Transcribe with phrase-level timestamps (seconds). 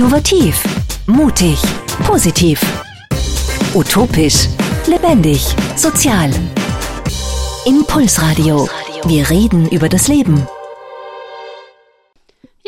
[0.00, 0.62] Innovativ,
[1.06, 1.58] mutig,
[2.06, 2.58] positiv.
[3.74, 4.48] Utopisch,
[4.86, 6.30] lebendig, sozial.
[7.66, 8.66] Impulsradio.
[9.04, 10.46] Wir reden über das Leben.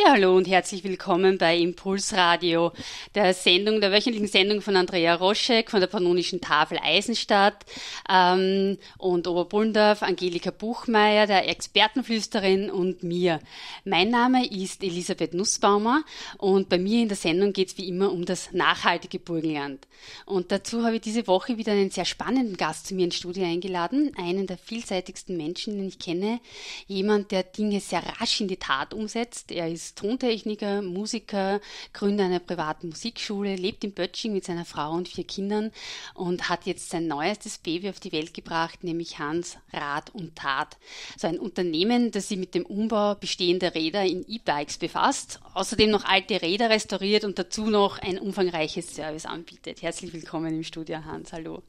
[0.04, 2.72] Ja, hallo und herzlich willkommen bei Impulsradio,
[3.14, 7.64] der Sendung, der wöchentlichen Sendung von Andrea Roschek von der Pannonischen Tafel Eisenstadt
[8.08, 13.38] ähm, und Oberbullendorf, Angelika Buchmeier, der Expertenflüsterin und mir.
[13.84, 16.02] Mein Name ist Elisabeth Nussbaumer
[16.38, 19.86] und bei mir in der Sendung geht es wie immer um das nachhaltige Burgenland.
[20.26, 23.44] Und dazu habe ich diese Woche wieder einen sehr spannenden Gast zu mir ins Studio
[23.44, 26.40] eingeladen, einen der vielseitigsten Menschen, den ich kenne,
[26.88, 29.52] jemand, der Dinge sehr rasch in die Tat umsetzt.
[29.52, 31.60] Er ist Tontechniker, Musiker,
[31.92, 35.70] Gründer einer privaten Musikschule, lebt in Böttching mit seiner Frau und vier Kindern
[36.14, 40.76] und hat jetzt sein neuestes Baby auf die Welt gebracht, nämlich Hans Rad und Tat.
[41.16, 46.04] So ein Unternehmen, das sich mit dem Umbau bestehender Räder in E-Bikes befasst, außerdem noch
[46.04, 49.82] alte Räder restauriert und dazu noch ein umfangreiches Service anbietet.
[49.82, 51.32] Herzlich willkommen im Studio, Hans.
[51.32, 51.62] Hallo.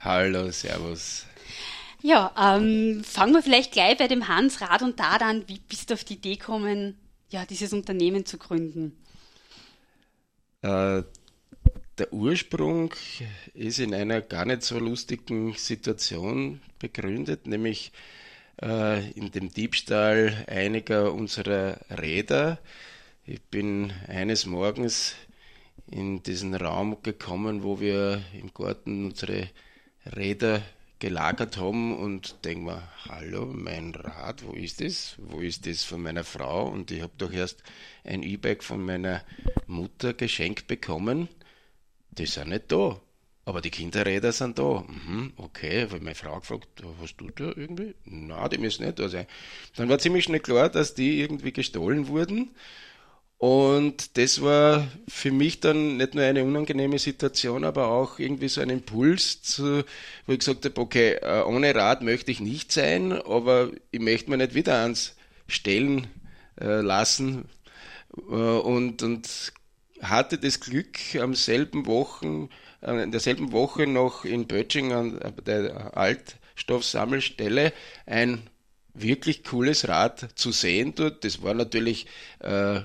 [0.00, 1.26] Hallo, Servus.
[2.02, 5.44] Ja, ähm, fangen wir vielleicht gleich bei dem Hans Rad und Tat an.
[5.48, 6.98] Wie bist du auf die Idee gekommen,
[7.28, 8.96] ja, dieses Unternehmen zu gründen?
[10.62, 11.02] Äh,
[11.98, 12.94] der Ursprung
[13.52, 17.92] ist in einer gar nicht so lustigen Situation begründet, nämlich
[18.62, 22.58] äh, in dem Diebstahl einiger unserer Räder.
[23.26, 25.14] Ich bin eines Morgens
[25.90, 29.50] in diesen Raum gekommen, wo wir im Garten unsere
[30.16, 30.62] Räder
[31.00, 35.16] gelagert haben und denke mir, hallo, mein Rad, wo ist das?
[35.18, 36.68] Wo ist das von meiner Frau?
[36.68, 37.62] Und ich habe doch erst
[38.04, 39.24] ein E-Bike von meiner
[39.66, 41.28] Mutter geschenkt bekommen.
[42.10, 43.00] Die sind nicht da.
[43.46, 44.84] Aber die Kinderräder sind da.
[44.86, 46.68] Mhm, okay, weil meine Frau gefragt,
[47.00, 47.94] hast du da irgendwie?
[48.04, 49.26] Na, die müssen nicht da sein.
[49.76, 52.50] Dann war ziemlich schnell klar, dass die irgendwie gestohlen wurden.
[53.40, 58.60] Und das war für mich dann nicht nur eine unangenehme Situation, aber auch irgendwie so
[58.60, 59.82] ein Impuls, zu,
[60.26, 64.28] wo ich gesagt habe, okay, äh, ohne Rad möchte ich nicht sein, aber ich möchte
[64.28, 65.16] mir nicht wieder ans
[65.46, 66.08] Stellen
[66.60, 67.48] äh, lassen.
[68.28, 69.54] Äh, und, und
[70.02, 72.50] hatte das Glück, am selben Wochen,
[72.82, 77.72] in derselben Woche noch in Böttching an der Altstoffsammelstelle
[78.04, 78.50] ein
[78.92, 81.24] wirklich cooles Rad zu sehen dort.
[81.24, 82.06] Das war natürlich
[82.40, 82.82] äh,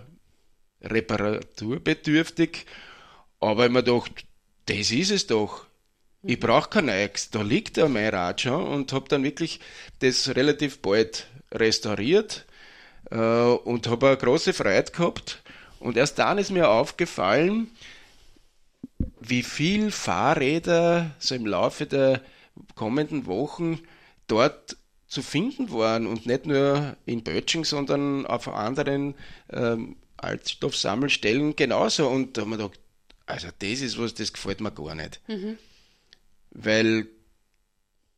[0.86, 2.66] reparaturbedürftig,
[3.40, 4.26] aber ich mir gedacht,
[4.66, 5.66] das ist es doch.
[6.24, 9.60] Ich brauche kein neues, da liegt ja mein Rad schon und habe dann wirklich
[10.00, 12.46] das relativ bald restauriert
[13.12, 15.44] äh, und habe eine große Freude gehabt.
[15.80, 17.70] Und erst dann ist mir aufgefallen,
[19.20, 22.22] wie viel Fahrräder so im Laufe der
[22.76, 23.80] kommenden Wochen
[24.28, 29.16] dort zu finden waren und nicht nur in Bötsching, sondern auf anderen
[29.52, 32.08] ähm, Altstoffsammelstellen genauso.
[32.08, 32.80] Und da haben wir gedacht,
[33.26, 35.20] also das ist was, das gefällt mir gar nicht.
[35.28, 35.58] Mhm.
[36.52, 37.08] Weil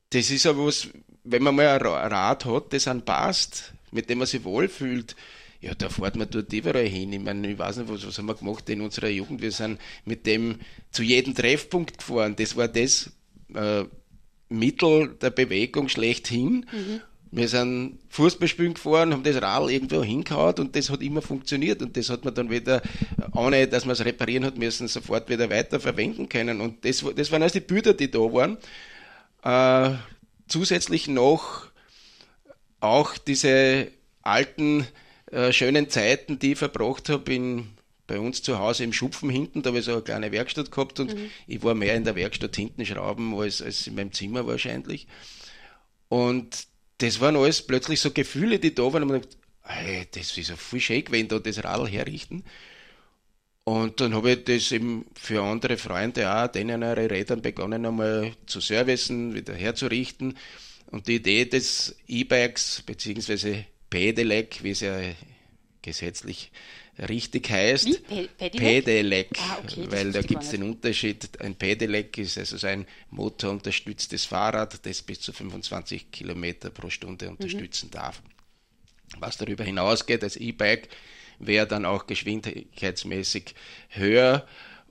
[0.09, 0.90] das ist aber was,
[1.24, 5.16] wenn man mal ein Rad hat, das an passt, mit dem man sich wohlfühlt,
[5.59, 7.13] ja, da fährt man dort überall hin.
[7.13, 9.41] Ich meine, ich weiß nicht, was, was haben wir gemacht in unserer Jugend.
[9.41, 10.59] Wir sind mit dem
[10.91, 12.35] zu jedem Treffpunkt gefahren.
[12.35, 13.12] Das war das
[13.53, 13.85] äh,
[14.50, 16.68] Mittel der Bewegung schlechthin.
[16.72, 17.02] Mhm.
[17.31, 21.97] Wir sind Fußballspielen gefahren, haben das Rad irgendwo hingehauen und das hat immer funktioniert und
[21.97, 22.81] das hat man dann wieder,
[23.33, 26.61] ohne dass man es reparieren hat müssen, sofort wieder weiter verwenden können.
[26.61, 28.57] Und das, das waren also die Bilder, die da waren.
[29.43, 29.97] Äh,
[30.47, 31.67] zusätzlich noch
[32.79, 33.89] auch diese
[34.21, 34.87] alten,
[35.31, 37.77] äh, schönen Zeiten, die ich verbracht habe in
[38.07, 40.99] bei uns zu Hause im Schupfen hinten, da habe ich so eine kleine Werkstatt gehabt
[41.01, 41.29] und mhm.
[41.45, 45.07] ich war mehr in der Werkstatt hinten schrauben als, als in meinem Zimmer wahrscheinlich.
[46.07, 46.67] Und
[46.97, 50.50] das waren alles plötzlich so Gefühle, die da waren und man dachte, hey, das ist
[50.50, 52.44] ja viel schön gewesen, da das Radl herrichten.
[53.63, 58.31] Und dann habe ich das eben für andere Freunde auch, denen ihre Rädern begonnen einmal
[58.46, 60.38] zu servicen, wieder herzurichten.
[60.90, 64.97] Und die Idee des E-Bikes, beziehungsweise Pedelec, wie es ja
[65.82, 66.52] gesetzlich
[66.99, 68.02] richtig heißt?
[68.38, 71.40] Pedelec, ah, okay, weil da gibt es den Unterschied.
[71.41, 77.29] Ein Pedelec ist also so ein motorunterstütztes Fahrrad, das bis zu 25 Kilometer pro Stunde
[77.29, 77.91] unterstützen mhm.
[77.91, 78.22] darf.
[79.20, 80.90] Was darüber hinausgeht, als E-Bike
[81.40, 83.53] wäre dann auch geschwindigkeitsmäßig
[83.90, 84.47] höher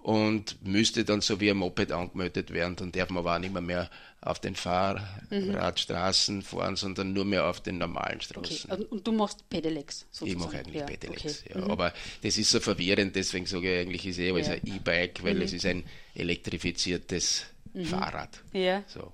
[0.06, 2.76] und müsste dann so wie ein Moped angemeldet werden.
[2.76, 6.42] Dann darf man aber auch nicht mehr, mehr auf den Fahrradstraßen mhm.
[6.42, 8.70] fahren, sondern nur mehr auf den normalen Straßen.
[8.70, 8.86] Okay.
[8.88, 10.30] Und du machst Pedelecs sozusagen?
[10.30, 10.86] Ich mache eigentlich ja.
[10.86, 11.58] Pedelecs, okay.
[11.58, 11.64] ja.
[11.64, 11.70] Mhm.
[11.72, 11.92] Aber
[12.22, 14.52] das ist so verwirrend, deswegen sage ich eigentlich, ist eh alles ja.
[14.52, 15.42] ein E-Bike, weil mhm.
[15.42, 15.82] es ist ein
[16.14, 17.42] elektrifiziertes
[17.74, 17.84] mhm.
[17.86, 18.44] Fahrrad.
[18.52, 18.84] Ja.
[18.86, 19.12] So.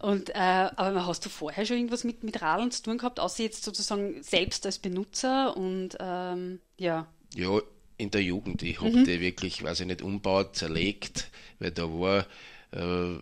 [0.00, 3.44] Und, äh, aber hast du vorher schon irgendwas mit, mit Radeln zu tun gehabt, außer
[3.44, 7.06] jetzt sozusagen selbst als Benutzer und ähm, ja?
[7.36, 7.60] Ja,
[7.96, 8.62] in der Jugend.
[8.62, 9.04] Ich habe mhm.
[9.04, 12.26] die wirklich, weiß ich nicht, umbaut, zerlegt, weil da war,
[12.72, 13.18] äh,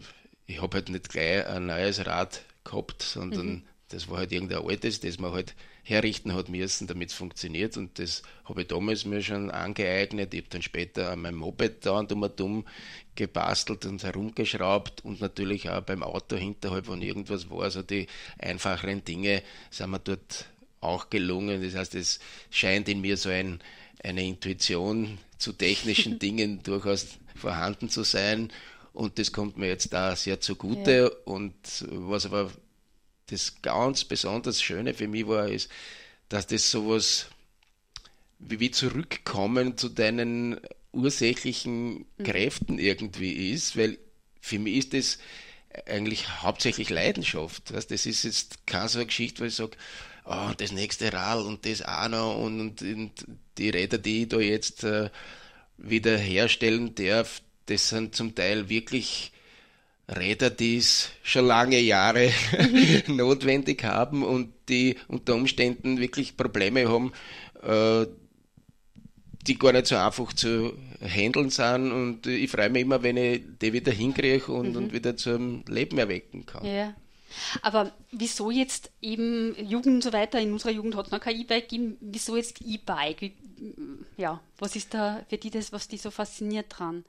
[0.46, 3.62] ich habe halt nicht gleich ein neues Rad gehabt, sondern mhm.
[3.88, 7.76] das war halt irgendein altes, das man halt herrichten hat müssen, damit es funktioniert.
[7.76, 10.32] Und das habe ich damals mir schon angeeignet.
[10.34, 12.64] Ich habe dann später an meinem Moped da und um und um
[13.16, 17.62] gebastelt und herumgeschraubt und natürlich auch beim Auto hinterhalb, wenn irgendwas war.
[17.62, 18.06] Also die
[18.38, 20.46] einfacheren Dinge sind mir dort
[20.81, 21.62] auch gelungen.
[21.62, 22.20] Das heißt, es
[22.50, 23.61] scheint in mir so ein,
[24.02, 28.52] eine Intuition zu technischen Dingen durchaus vorhanden zu sein.
[28.93, 30.91] Und das kommt mir jetzt da sehr zugute.
[30.93, 31.32] Ja.
[31.32, 31.55] Und
[31.91, 32.50] was aber
[33.26, 35.70] das ganz besonders Schöne für mich war, ist,
[36.29, 37.26] dass das sowas
[38.38, 40.61] wie, wie Zurückkommen zu deinen
[40.93, 42.25] ursächlichen mhm.
[42.25, 43.99] Kräften irgendwie ist, weil
[44.41, 45.19] für mich ist das
[45.87, 47.73] eigentlich hauptsächlich Leidenschaft.
[47.73, 49.76] Das ist jetzt keine so eine Geschichte, wo ich sage,
[50.25, 53.12] oh, das nächste Rad und das auch noch und, und, und
[53.61, 55.11] die Räder, die ich da jetzt äh,
[55.77, 59.33] wieder herstellen darf, das sind zum Teil wirklich
[60.09, 62.33] Räder, die es schon lange Jahre
[63.07, 67.12] notwendig haben und die unter Umständen wirklich Probleme haben,
[67.62, 68.07] äh,
[69.47, 71.93] die gar nicht so einfach zu handeln sind.
[71.93, 74.77] Und ich freue mich immer, wenn ich die wieder hinkriege und, mhm.
[74.77, 76.67] und wieder zum Leben erwecken kann.
[76.67, 76.95] Ja.
[77.62, 81.38] Aber wieso jetzt eben Jugend und so weiter, in unserer Jugend hat es noch kein
[81.38, 83.32] E-Bike gegeben, wieso jetzt E-Bike?
[84.17, 87.05] Ja, was ist da für die das, was die so fasziniert dran?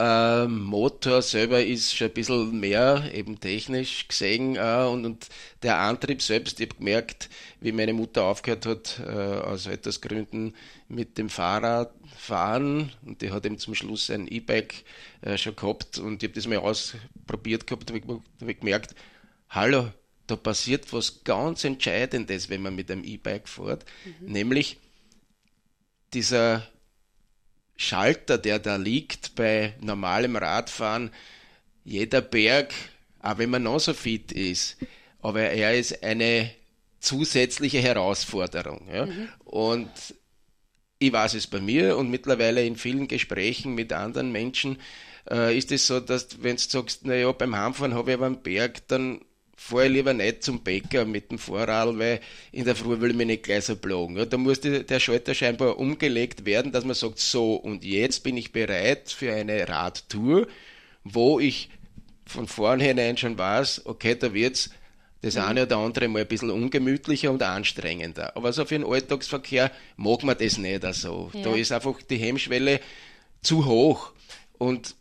[0.00, 5.28] Äh, Motor selber ist schon ein bisschen mehr eben technisch gesehen äh, und, und,
[5.64, 7.28] der Antrieb selbst, ich habe gemerkt,
[7.60, 10.54] wie meine Mutter aufgehört hat, äh, aus Altersgründen
[10.88, 14.84] mit dem Fahrrad fahren und die hat eben zum Schluss ein E-Bike
[15.22, 18.94] äh, schon gehabt und ich habe das mal ausprobiert gehabt und habe hab gemerkt,
[19.48, 19.88] hallo,
[20.28, 24.32] da passiert was ganz Entscheidendes, wenn man mit einem E-Bike fährt, mhm.
[24.32, 24.76] nämlich
[26.14, 26.68] dieser
[27.78, 31.10] Schalter, der da liegt bei normalem Radfahren,
[31.84, 32.74] jeder Berg,
[33.22, 34.76] auch wenn man noch so fit ist,
[35.22, 36.50] aber er ist eine
[36.98, 38.88] zusätzliche Herausforderung.
[38.92, 39.06] Ja?
[39.06, 39.28] Mhm.
[39.44, 39.90] Und
[40.98, 44.78] ich weiß es bei mir und mittlerweile in vielen Gesprächen mit anderen Menschen
[45.30, 48.42] äh, ist es so, dass wenn du sagst, naja, beim Heimfahren habe ich aber einen
[48.42, 49.20] Berg, dann
[49.60, 52.20] fahre ich lieber nicht zum Bäcker mit dem Vorrad, weil
[52.52, 54.16] in der Früh will ich mich nicht gleich so plagen.
[54.16, 58.36] Ja, da muss der Schalter scheinbar umgelegt werden, dass man sagt, so und jetzt bin
[58.36, 60.46] ich bereit für eine Radtour,
[61.02, 61.70] wo ich
[62.24, 64.70] von vornherein schon weiß, okay, da wird's
[65.22, 65.42] das mhm.
[65.42, 68.36] eine oder andere mal ein bisschen ungemütlicher und anstrengender.
[68.36, 71.32] Aber so für den Alltagsverkehr mag man das nicht so.
[71.34, 71.42] Ja.
[71.42, 72.80] Da ist einfach die Hemmschwelle
[73.42, 74.12] zu hoch.
[74.56, 74.94] Und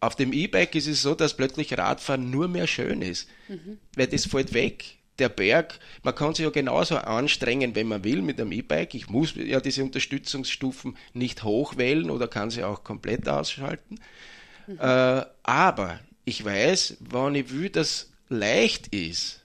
[0.00, 3.78] auf dem E-Bike ist es so, dass plötzlich Radfahren nur mehr schön ist, mhm.
[3.96, 4.84] weil das fällt weg.
[5.18, 8.94] Der Berg, man kann sich ja genauso anstrengen, wenn man will, mit einem E-Bike.
[8.94, 13.98] Ich muss ja diese Unterstützungsstufen nicht hochwählen oder kann sie auch komplett ausschalten.
[14.66, 14.78] Mhm.
[14.78, 19.40] Äh, aber ich weiß, wann ich will, dass leicht ist,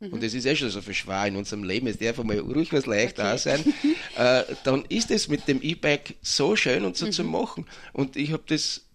[0.00, 0.12] mhm.
[0.12, 2.72] und das ist eh schon so viel schwer in unserem Leben, es darf einmal ruhig
[2.74, 3.28] was leicht okay.
[3.28, 3.74] da sein,
[4.16, 7.12] äh, dann ist es mit dem E-Bike so schön und so mhm.
[7.12, 7.66] zu machen.
[7.94, 8.87] Und ich habe das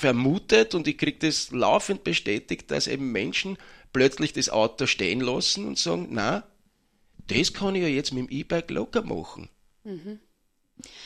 [0.00, 3.58] vermutet und ich kriege das laufend bestätigt, dass eben Menschen
[3.92, 6.44] plötzlich das Auto stehen lassen und sagen, na,
[7.26, 9.48] das kann ich ja jetzt mit dem E-Bike locker machen.
[9.84, 10.18] Mhm.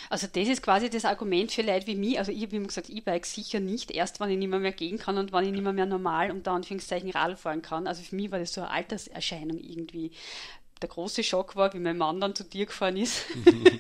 [0.09, 2.19] Also das ist quasi das Argument für Leute wie mich.
[2.19, 4.99] Also ich habe immer gesagt, E-Bike sicher nicht, erst wenn ich nicht mehr, mehr gehen
[4.99, 7.89] kann und wenn ich nicht mehr, mehr normal unter Anführungszeichen Radl fahren kann.
[7.89, 10.13] Also für mich war das so eine Alterserscheinung irgendwie
[10.85, 13.25] der große Schock war, wie mein Mann dann zu dir gefahren ist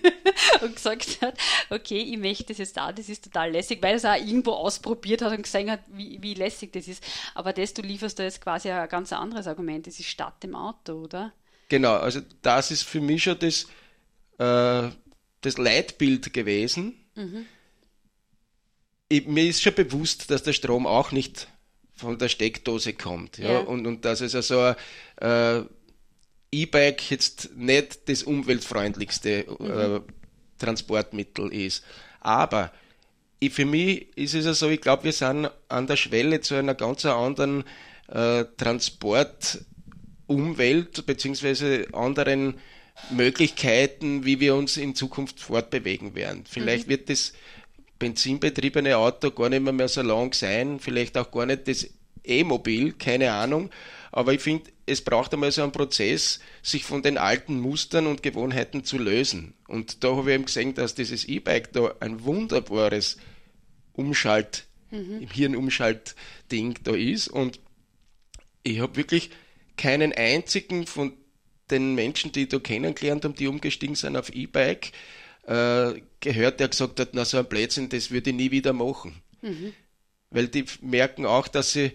[0.62, 3.96] und gesagt hat, okay, ich möchte das jetzt da, das ist total lässig, weil er
[3.96, 7.04] es auch irgendwo ausprobiert hat und gesehen hat, wie, wie lässig das ist.
[7.34, 10.54] Aber das, du lieferst da jetzt quasi ein ganz anderes Argument, das ist statt dem
[10.54, 11.34] Auto, oder?
[11.68, 13.66] Genau, also das ist für mich schon das,
[14.38, 14.90] äh,
[15.42, 17.04] das Leitbild gewesen.
[17.16, 17.44] Mhm.
[19.08, 21.48] Ich, mir ist schon bewusst, dass der Strom auch nicht
[21.94, 23.36] von der Steckdose kommt.
[23.36, 23.52] Ja?
[23.52, 23.58] ja.
[23.60, 24.74] Und, und dass es also
[25.16, 25.64] äh,
[26.62, 29.70] E-Bike jetzt nicht das umweltfreundlichste mhm.
[29.70, 30.00] äh,
[30.58, 31.84] Transportmittel ist.
[32.20, 32.72] Aber
[33.38, 36.54] ich, für mich ist es ja so, ich glaube, wir sind an der Schwelle zu
[36.54, 37.64] einer ganz anderen
[38.08, 42.54] äh, Transportumwelt beziehungsweise anderen
[43.10, 46.44] Möglichkeiten, wie wir uns in Zukunft fortbewegen werden.
[46.48, 46.90] Vielleicht mhm.
[46.90, 47.32] wird das
[47.98, 51.88] benzinbetriebene Auto gar nicht mehr, mehr so lang sein, vielleicht auch gar nicht das
[52.24, 53.70] E-Mobil, keine Ahnung.
[54.16, 58.22] Aber ich finde, es braucht einmal so einen Prozess, sich von den alten Mustern und
[58.22, 59.54] Gewohnheiten zu lösen.
[59.66, 63.16] Und da habe ich eben gesehen, dass dieses E-Bike da ein wunderbares
[63.92, 65.26] Umschalt, mhm.
[65.28, 67.26] Hirnumschaltding da ist.
[67.26, 67.58] Und
[68.62, 69.30] ich habe wirklich
[69.76, 71.14] keinen einzigen von
[71.72, 74.92] den Menschen, die ich da kennengelernt haben, die umgestiegen sind auf E-Bike,
[75.48, 79.20] äh, gehört, der gesagt hat, na so ein Blödsinn, das würde ich nie wieder machen.
[79.42, 79.72] Mhm.
[80.30, 81.90] Weil die merken auch, dass sie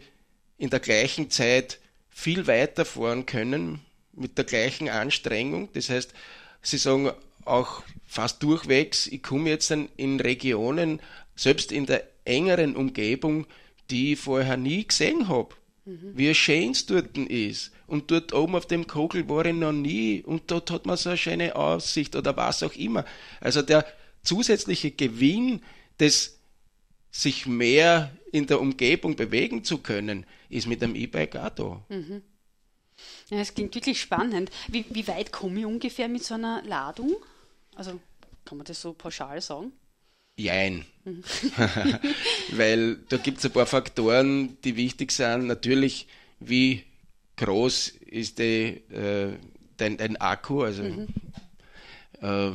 [0.57, 1.79] in der gleichen Zeit
[2.19, 3.79] viel weiter fahren können,
[4.13, 5.69] mit der gleichen Anstrengung.
[5.73, 6.13] Das heißt,
[6.61, 7.11] sie sagen
[7.45, 10.99] auch fast durchwegs, ich komme jetzt in Regionen,
[11.35, 13.47] selbst in der engeren Umgebung,
[13.89, 15.55] die ich vorher nie gesehen habe.
[15.85, 16.11] Mhm.
[16.13, 17.71] Wie schön es dort ist.
[17.87, 20.21] Und dort oben auf dem Kogel war ich noch nie.
[20.21, 23.05] Und dort hat man so eine schöne Aussicht oder was auch immer.
[23.39, 23.85] Also der
[24.23, 25.61] zusätzliche Gewinn
[25.99, 26.37] des
[27.11, 31.85] sich mehr in der Umgebung bewegen zu können, ist mit dem E-Bike auch da.
[31.89, 32.21] Mhm.
[33.29, 34.51] Ja, es klingt wirklich spannend.
[34.67, 37.15] Wie, wie weit komme ich ungefähr mit so einer Ladung?
[37.75, 37.99] Also
[38.45, 39.71] kann man das so pauschal sagen?
[40.37, 40.85] Jein.
[41.05, 41.23] Mhm.
[42.51, 45.47] Weil da gibt es ein paar Faktoren, die wichtig sind.
[45.47, 46.07] Natürlich,
[46.39, 46.83] wie
[47.37, 49.33] groß ist die, äh,
[49.77, 51.07] dein, dein, Akku, also mhm.
[52.21, 52.51] äh,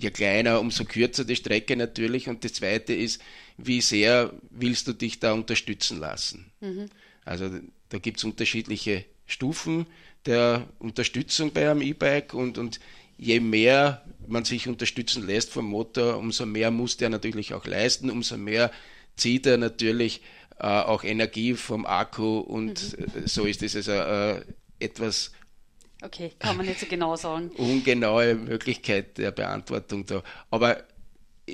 [0.00, 2.28] je kleiner, umso kürzer die Strecke natürlich.
[2.28, 3.20] Und das zweite ist,
[3.66, 6.50] wie sehr willst du dich da unterstützen lassen?
[6.60, 6.86] Mhm.
[7.24, 7.50] Also
[7.88, 9.86] da gibt es unterschiedliche Stufen
[10.26, 12.80] der Unterstützung bei einem E-Bike und, und
[13.16, 18.10] je mehr man sich unterstützen lässt vom Motor, umso mehr muss der natürlich auch leisten,
[18.10, 18.70] umso mehr
[19.16, 20.22] zieht er natürlich
[20.58, 23.26] äh, auch Energie vom Akku und mhm.
[23.26, 24.44] So ist es also äh,
[24.78, 25.32] etwas
[26.02, 27.50] Okay, kann man nicht so genau sagen.
[27.56, 30.22] Ungenaue Möglichkeit der Beantwortung da.
[30.50, 30.82] Aber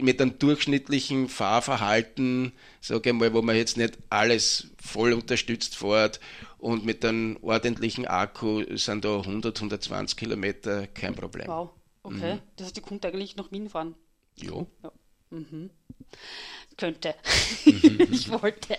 [0.02, 6.20] mit einem durchschnittlichen Fahrverhalten, sage ich mal, wo man jetzt nicht alles voll unterstützt fährt
[6.58, 11.48] und mit einem ordentlichen Akku sind da 100, 120 Kilometer kein Problem.
[11.48, 11.70] Wow,
[12.02, 12.34] okay.
[12.34, 12.40] Mhm.
[12.56, 13.94] Das heißt, die konnte eigentlich nach Wien fahren?
[14.36, 14.66] Jo.
[14.82, 14.92] ja.
[15.30, 15.70] Mhm.
[16.76, 17.14] Könnte.
[17.64, 18.08] Mhm.
[18.12, 18.76] ich wollte.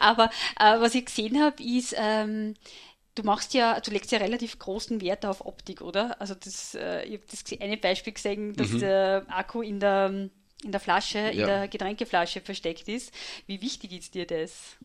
[0.00, 2.54] Aber äh, was ich gesehen habe, ist, ähm,
[3.14, 6.20] du machst ja, du legst ja relativ großen Wert auf Optik, oder?
[6.20, 8.80] Also das, äh, ich habe das eine Beispiel gesehen, dass mhm.
[8.80, 10.28] der Akku in der,
[10.62, 11.30] in der Flasche, ja.
[11.30, 13.12] in der Getränkeflasche versteckt ist.
[13.46, 14.76] Wie wichtig ist dir das?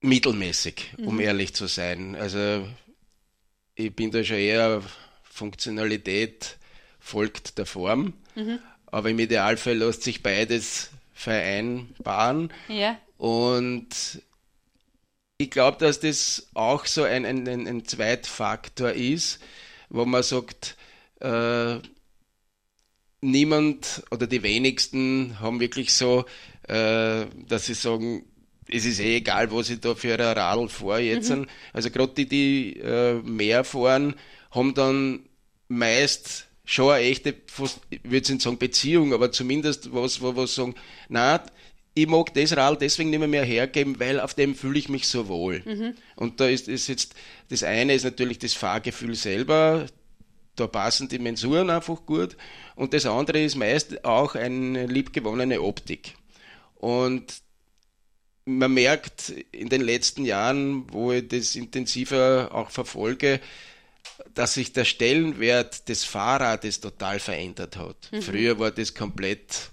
[0.00, 1.20] Mittelmäßig, um mhm.
[1.20, 2.14] ehrlich zu sein.
[2.14, 2.68] Also
[3.74, 4.82] ich bin da schon eher
[5.22, 6.56] Funktionalität
[7.00, 8.58] folgt der Form, mhm.
[8.86, 12.52] aber im Idealfall lässt sich beides vereinbaren.
[12.68, 12.98] Ja.
[13.16, 14.22] Und
[15.38, 19.38] ich glaube, dass das auch so ein, ein, ein Zweitfaktor ist,
[19.88, 20.76] wo man sagt,
[21.20, 21.76] äh,
[23.20, 26.24] niemand oder die wenigsten haben wirklich so,
[26.64, 28.24] äh, dass sie sagen,
[28.68, 31.30] es ist eh egal, was ich da für ein Radl fahre jetzt.
[31.30, 31.46] Mhm.
[31.72, 34.16] Also gerade die, die äh, mehr fahren,
[34.50, 35.20] haben dann
[35.68, 37.34] meist schon eine echte,
[37.90, 40.74] ich würde nicht sagen Beziehung, aber zumindest was, wo wir sagen,
[41.08, 41.42] na,
[42.02, 45.28] ich mag das Rad deswegen nicht mehr hergeben, weil auf dem fühle ich mich so
[45.28, 45.62] wohl.
[45.64, 45.94] Mhm.
[46.16, 47.14] Und da ist, ist jetzt,
[47.48, 49.86] das eine ist natürlich das Fahrgefühl selber,
[50.56, 52.36] da passen die Mensuren einfach gut.
[52.74, 56.14] Und das andere ist meist auch eine liebgewonnene Optik.
[56.76, 57.42] Und
[58.44, 63.40] man merkt in den letzten Jahren, wo ich das intensiver auch verfolge,
[64.34, 68.08] dass sich der Stellenwert des Fahrrades total verändert hat.
[68.10, 68.22] Mhm.
[68.22, 69.70] Früher war das komplett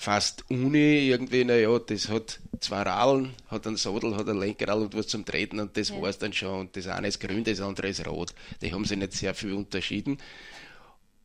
[0.00, 4.96] fast Uni irgendwie, naja, das hat zwei Radeln, hat einen Sattel, hat ein Lenkrad und
[4.96, 6.00] was zum Treten und das ja.
[6.00, 6.60] war es dann schon.
[6.60, 8.32] Und das eine ist grün, das andere ist rot.
[8.62, 10.18] Die haben sich nicht sehr viel unterschieden.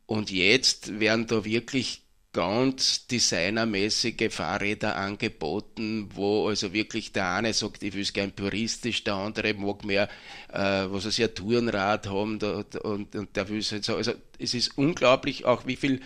[0.08, 2.01] Und jetzt werden da wirklich
[2.34, 9.03] ganz designermäßige Fahrräder angeboten, wo also wirklich der eine sagt, ich will es gern puristisch,
[9.03, 10.10] der andere mag mehr,
[10.51, 13.96] äh, was weiß ich, ein Tourenrad haben da, und, und der will es halt so.
[13.96, 16.01] Also es ist unglaublich auch, wie viel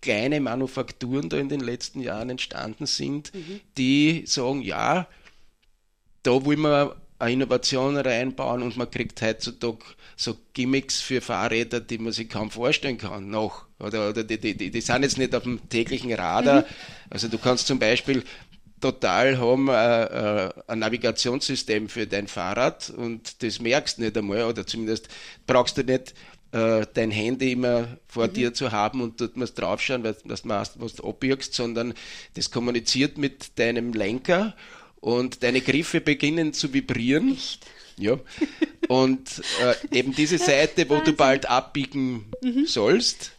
[0.00, 3.60] kleine Manufakturen da in den letzten Jahren entstanden sind, mhm.
[3.76, 5.06] die sagen, ja,
[6.22, 9.84] da wollen wir eine Innovation reinbauen und man kriegt heutzutage
[10.16, 13.66] so Gimmicks für Fahrräder, die man sich kaum vorstellen kann, noch.
[13.78, 16.62] Oder, oder die, die, die, die sind jetzt nicht auf dem täglichen Radar.
[16.62, 16.66] Mhm.
[17.10, 18.24] Also du kannst zum Beispiel
[18.80, 20.04] total haben äh,
[20.46, 25.08] äh, ein Navigationssystem für dein Fahrrad und das merkst du nicht einmal oder zumindest
[25.46, 26.14] brauchst du nicht
[26.52, 28.32] äh, dein Handy immer vor mhm.
[28.32, 31.94] dir zu haben und dort musst draufschauen, weil, dass du was du abbiegst, sondern
[32.34, 34.54] das kommuniziert mit deinem Lenker
[35.00, 37.32] und deine Griffe beginnen zu vibrieren.
[37.32, 37.66] Echt?
[37.96, 38.18] Ja.
[38.88, 42.66] Und äh, eben diese Seite, wo du bald abbiegen mhm.
[42.66, 43.32] sollst.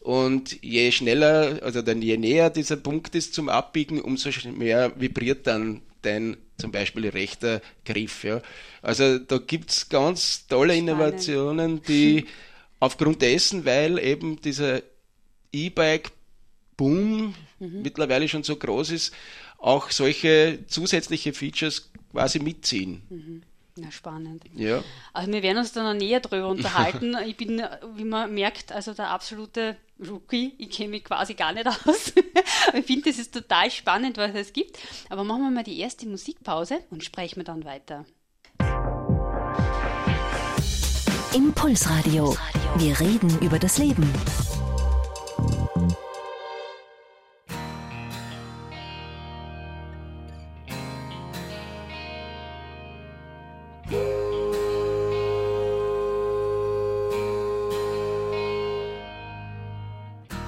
[0.00, 5.46] Und je schneller, also dann je näher dieser Punkt ist zum Abbiegen, umso mehr vibriert
[5.46, 8.24] dann dein zum Beispiel rechter Griff.
[8.24, 8.40] Ja.
[8.82, 10.90] Also da gibt es ganz tolle Spannend.
[10.90, 12.26] Innovationen, die
[12.80, 14.82] aufgrund dessen, weil eben dieser
[15.52, 16.10] E-Bike
[16.76, 17.82] Boom mhm.
[17.82, 19.14] mittlerweile schon so groß ist,
[19.58, 23.02] auch solche zusätzliche Features quasi mitziehen.
[23.08, 23.42] Mhm.
[23.78, 24.44] Ja, spannend.
[24.54, 24.82] Ja.
[25.12, 27.14] Also wir werden uns da noch näher drüber unterhalten.
[27.26, 27.62] ich bin,
[27.94, 30.54] wie man merkt, also der absolute Rookie.
[30.56, 32.12] Ich kenne mich quasi gar nicht aus.
[32.74, 34.78] ich finde, das ist total spannend, was es gibt.
[35.10, 38.06] Aber machen wir mal die erste Musikpause und sprechen wir dann weiter.
[41.36, 42.34] Impulsradio.
[42.76, 44.10] Wir reden über das Leben.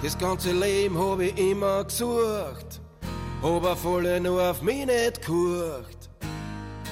[0.02, 2.80] Das ganze Leben hab ich immer gesucht,
[3.42, 6.08] aber voll nur auf mich nicht gehört.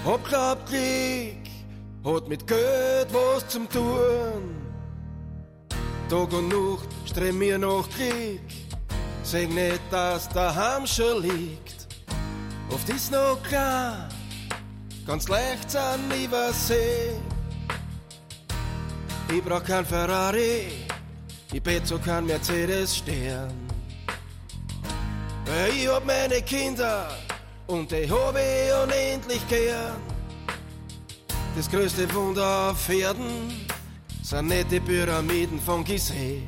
[0.05, 1.46] Hab glaubt, Krieg
[2.07, 4.63] hat mit Geld was zum tun.
[6.09, 8.41] Tag und Nacht streben mir nach Krieg,
[9.25, 11.89] sag nicht, dass der Heim schon liegt.
[12.71, 14.09] Oft ist noch klar,
[15.07, 17.21] ganz leicht sind übersehen.
[19.29, 20.69] Ich brauch kein Ferrari,
[21.53, 23.53] ich bet so kein Mercedes Stern.
[25.69, 27.09] Ich hab meine Kinder
[27.67, 30.16] und die hab ich unendlich gern.
[31.57, 33.67] Das größte Wunder auf Erden
[34.23, 36.43] sind nicht die Pyramiden von Gizeh.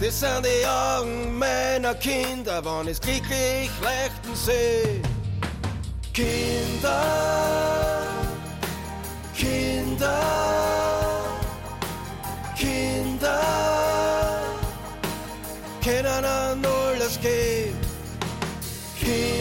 [0.00, 5.00] Das sind die Augen meiner Kinder, wann ich glücklich leuchten seh.
[6.12, 8.02] Kinder,
[9.36, 10.20] Kinder,
[12.58, 13.40] Kinder,
[15.84, 17.78] können an alles geben.
[18.98, 19.39] Kinder,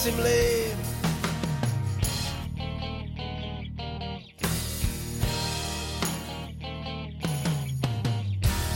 [0.00, 0.80] alles im Leben.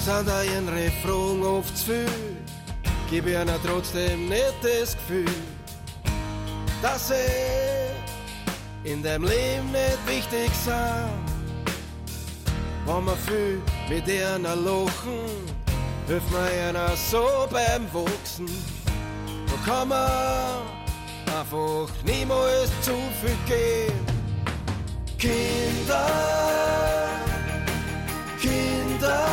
[0.05, 2.37] Sind ein Refrain oft zu viel,
[3.09, 5.25] gib ihnen trotzdem nicht das Gefühl,
[6.83, 7.15] dass sie
[8.85, 10.75] in dem Leben nicht wichtig sind.
[12.87, 15.25] Wenn wir viel mit ihnen lachen,
[16.07, 18.47] hilft mir einer so beim Wachsen.
[19.47, 20.84] Da kann man
[21.35, 24.07] einfach niemals zu viel geben.
[25.19, 26.07] Kinder,
[28.41, 29.27] Kinder,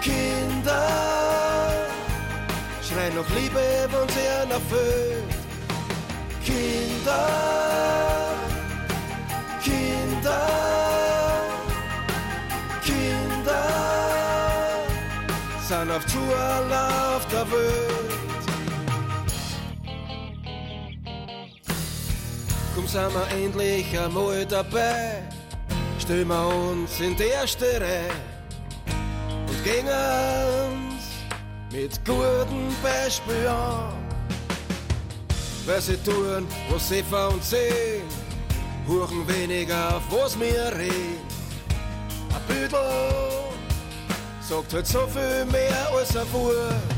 [0.00, 0.88] Kinder,
[2.82, 5.34] schreien noch Liebe, wenn sie einen erfüllt.
[6.44, 7.28] Kinder,
[9.62, 10.46] Kinder,
[12.84, 13.66] Kinder,
[15.68, 18.15] sind auf Tour auf der Welt.
[22.96, 25.22] Sind wir endlich einmal dabei,
[25.98, 28.08] stellen wir uns in die erste Reihe
[29.46, 31.04] und gehen uns
[31.70, 33.92] mit gutem Beispiel an
[35.66, 38.04] weil sie tun, was sie von uns sehen,
[38.88, 41.20] huchen weniger auf was wir reden.
[42.34, 42.78] Ein Büdel
[44.40, 46.95] sagt halt so viel mehr als ein Wort.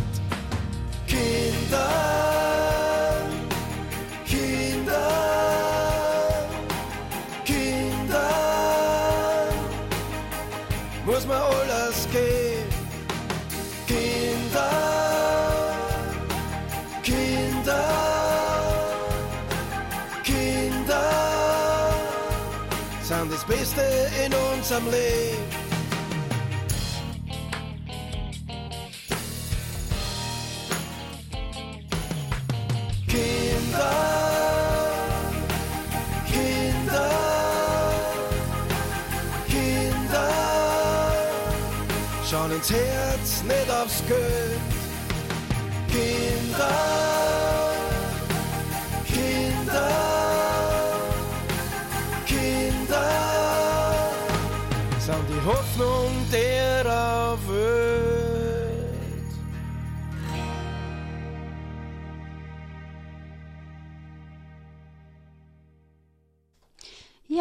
[23.49, 23.81] Beste
[24.27, 25.58] in unserem Leben.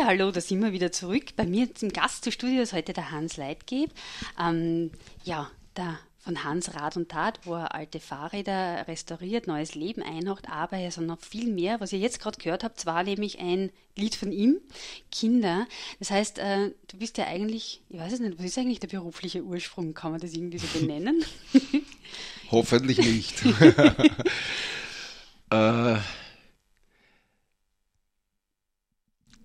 [0.07, 1.35] Hallo, da sind wir wieder zurück.
[1.35, 3.91] Bei mir im Gast zu Studio ist heute der Hans Leitgeb.
[4.39, 4.91] Ähm,
[5.25, 10.49] ja, der von Hans Rad und Tat, wo er alte Fahrräder restauriert, neues Leben einhaucht,
[10.49, 11.81] aber er ist noch viel mehr.
[11.81, 14.61] Was ihr jetzt gerade gehört habt, war nämlich ein Lied von ihm,
[15.11, 15.67] Kinder.
[15.99, 18.87] Das heißt, äh, du bist ja eigentlich, ich weiß es nicht, was ist eigentlich der
[18.87, 19.93] berufliche Ursprung?
[19.93, 21.21] Kann man das irgendwie so benennen?
[22.51, 23.43] Hoffentlich nicht.
[25.49, 25.97] äh,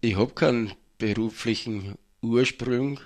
[0.03, 3.01] ich habe keinen beruflichen Ursprung.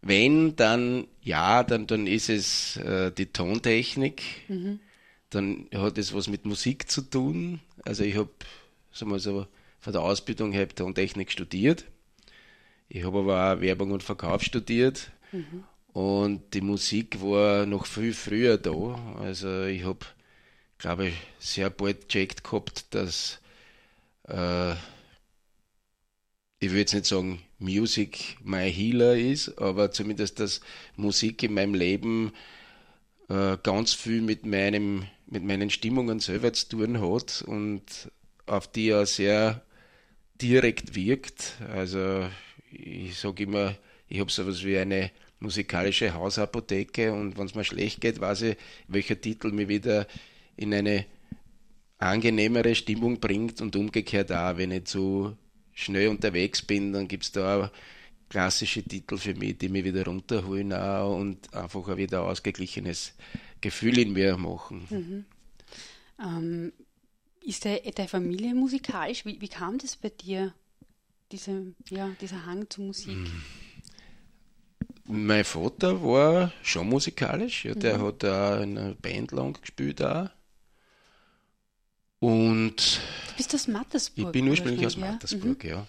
[0.00, 4.22] Wenn, dann ja, dann, dann ist es äh, die Tontechnik.
[4.48, 4.78] Mhm.
[5.30, 7.60] Dann hat es was mit Musik zu tun.
[7.84, 8.30] Also ich habe,
[8.92, 9.46] sagen wir so,
[9.80, 11.84] von der Ausbildung her Tontechnik studiert.
[12.88, 15.10] Ich habe aber auch Werbung und Verkauf studiert.
[15.32, 15.64] Mhm.
[15.92, 19.16] Und die Musik war noch viel früher da.
[19.18, 20.06] Also ich habe,
[20.78, 23.40] glaube ich, sehr bald gecheckt gehabt, dass
[24.28, 24.76] äh,
[26.66, 30.60] ich würde jetzt nicht sagen, Music my Healer ist, aber zumindest, dass
[30.96, 32.32] Musik in meinem Leben
[33.28, 38.10] äh, ganz viel mit meinem, mit meinen Stimmungen selber zu tun hat und
[38.46, 39.62] auf die er sehr
[40.42, 41.54] direkt wirkt.
[41.72, 42.26] Also
[42.72, 43.76] ich sage immer,
[44.08, 48.56] ich habe sowas wie eine musikalische Hausapotheke und wenn es mir schlecht geht, weiß ich,
[48.88, 50.08] welcher Titel mir wieder
[50.56, 51.06] in eine
[51.98, 55.36] angenehmere Stimmung bringt und umgekehrt auch, wenn ich zu
[55.76, 57.70] schnell unterwegs bin, dann gibt es da auch
[58.28, 63.14] klassische Titel für mich, die mich wieder runterholen auch und einfach ein wieder ausgeglichenes
[63.60, 64.86] Gefühl in mir machen.
[64.90, 65.24] Mhm.
[66.18, 66.72] Ähm,
[67.42, 69.24] ist deine Familie musikalisch?
[69.24, 70.52] Wie, wie, kam das bei dir,
[71.30, 73.16] diese, ja, dieser Hang zur Musik?
[73.16, 73.42] Mhm.
[75.08, 78.02] Mein Vater war schon musikalisch, ja, der mhm.
[78.02, 80.30] hat auch in einer Band lang gespielt auch.
[82.18, 84.26] Und du bist aus Mattersburg.
[84.26, 85.70] Ich bin ursprünglich aus Mattersburg, ja.
[85.70, 85.86] ja.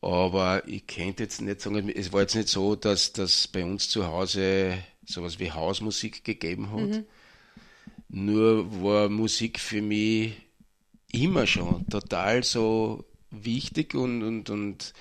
[0.00, 3.88] Aber ich könnte jetzt nicht sagen, es war jetzt nicht so, dass das bei uns
[3.88, 6.88] zu Hause sowas wie Hausmusik gegeben hat.
[6.88, 7.04] Mhm.
[8.08, 10.34] Nur war Musik für mich
[11.12, 14.92] immer schon total so wichtig und, und, und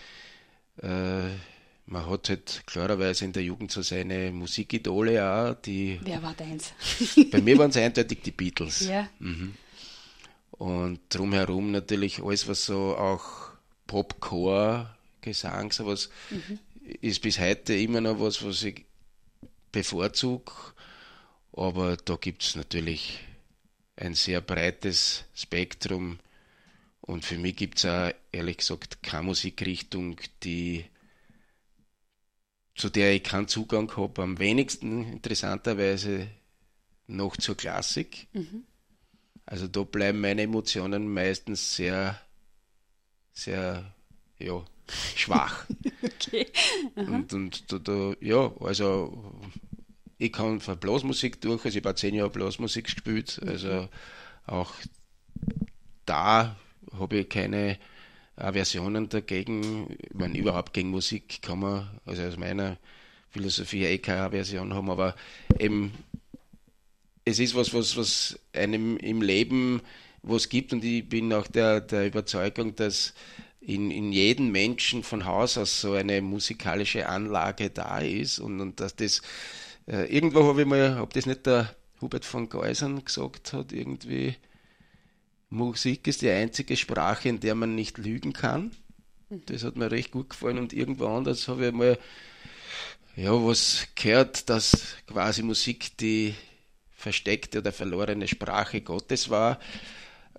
[0.82, 1.30] äh,
[1.86, 6.00] man hat halt klarerweise in der Jugend so seine Musikidole auch, die.
[6.04, 6.74] Wer war deins?
[7.32, 8.88] bei mir waren es eindeutig die Beatles.
[8.88, 9.10] Ja.
[9.20, 9.54] Mhm.
[10.64, 13.50] Und drumherum natürlich alles, was so auch
[13.86, 16.58] Popcore, Gesang, sowas, mhm.
[17.02, 18.86] ist bis heute immer noch was, was ich
[19.74, 20.54] bevorzuge.
[21.52, 23.20] Aber da gibt es natürlich
[23.98, 26.20] ein sehr breites Spektrum.
[27.02, 30.86] Und für mich gibt es auch, ehrlich gesagt, keine Musikrichtung, die,
[32.74, 34.22] zu der ich keinen Zugang habe.
[34.22, 36.30] Am wenigsten interessanterweise
[37.08, 38.28] noch zur Klassik.
[38.32, 38.64] Mhm.
[39.46, 42.20] Also da bleiben meine Emotionen meistens sehr,
[43.34, 43.84] sehr,
[44.40, 44.64] ja,
[45.16, 45.66] schwach.
[46.04, 46.48] okay.
[46.96, 49.34] Und, und da, da, ja, also
[50.18, 53.90] ich kann von Blasmusik durch, also ich habe zehn Jahre Blasmusik gespielt, also
[54.46, 54.72] auch
[56.06, 56.56] da
[56.98, 57.78] habe ich keine
[58.36, 59.96] Aversionen dagegen.
[60.00, 62.78] Ich meine, überhaupt gegen Musik kann man, also aus meiner
[63.30, 65.16] Philosophie eh keine Aversion haben, aber
[65.60, 65.94] eben
[67.26, 69.82] es ist was, was, was einem im Leben
[70.22, 73.14] was gibt und ich bin auch der, der Überzeugung, dass
[73.60, 78.80] in, in jedem Menschen von Haus aus so eine musikalische Anlage da ist und, und
[78.80, 79.22] dass das
[79.88, 84.36] äh, irgendwo habe ich mal, ob das nicht der Hubert von Geusern gesagt hat, irgendwie
[85.50, 88.72] Musik ist die einzige Sprache, in der man nicht lügen kann.
[89.30, 91.98] Das hat mir recht gut gefallen und irgendwo anders habe ich mal
[93.16, 96.34] ja, was gehört, dass quasi Musik die
[97.04, 99.60] versteckte oder verlorene Sprache Gottes war.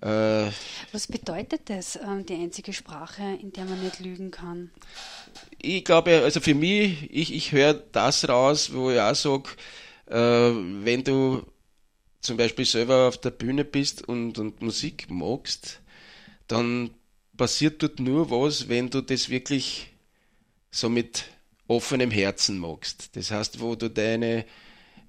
[0.01, 0.51] Äh,
[0.91, 4.71] Was bedeutet das, ähm, die einzige Sprache, in der man nicht lügen kann?
[5.61, 9.49] Ich glaube, also für mich, ich, ich höre das raus, wo ich auch sage,
[10.07, 11.45] äh, wenn du
[12.19, 15.79] zum Beispiel selber auf der Bühne bist und, und Musik magst,
[16.47, 16.89] dann
[17.37, 19.87] passiert dort nur was, wenn du das wirklich
[20.71, 21.25] so mit
[21.67, 23.15] offenem Herzen magst.
[23.15, 24.45] Das heißt, wo du deine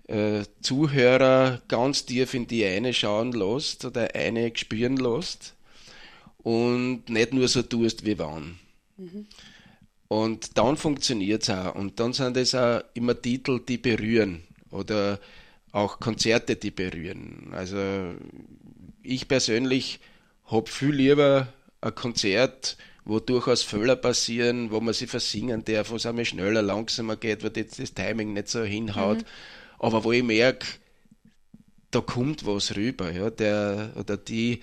[0.09, 5.55] äh, Zuhörer ganz tief in die eine schauen lässt oder eine spüren lässt
[6.39, 8.59] und nicht nur so tust wie wann.
[8.97, 9.27] Mhm.
[10.09, 11.75] Und dann funktioniert es auch.
[11.75, 15.19] Und dann sind es auch immer Titel, die berühren oder
[15.73, 17.49] auch Konzerte, die berühren.
[17.53, 18.15] Also
[19.03, 19.99] ich persönlich
[20.45, 21.49] habe viel lieber
[21.81, 26.63] ein Konzert, wo durchaus Fehler passieren, wo man sich versingern darf, wo es einmal schneller,
[26.63, 29.19] langsamer geht, wo das, das Timing nicht so hinhaut.
[29.19, 29.27] Mhm
[29.79, 30.67] aber wo ich merke,
[31.91, 34.61] da kommt was rüber, ja, der oder die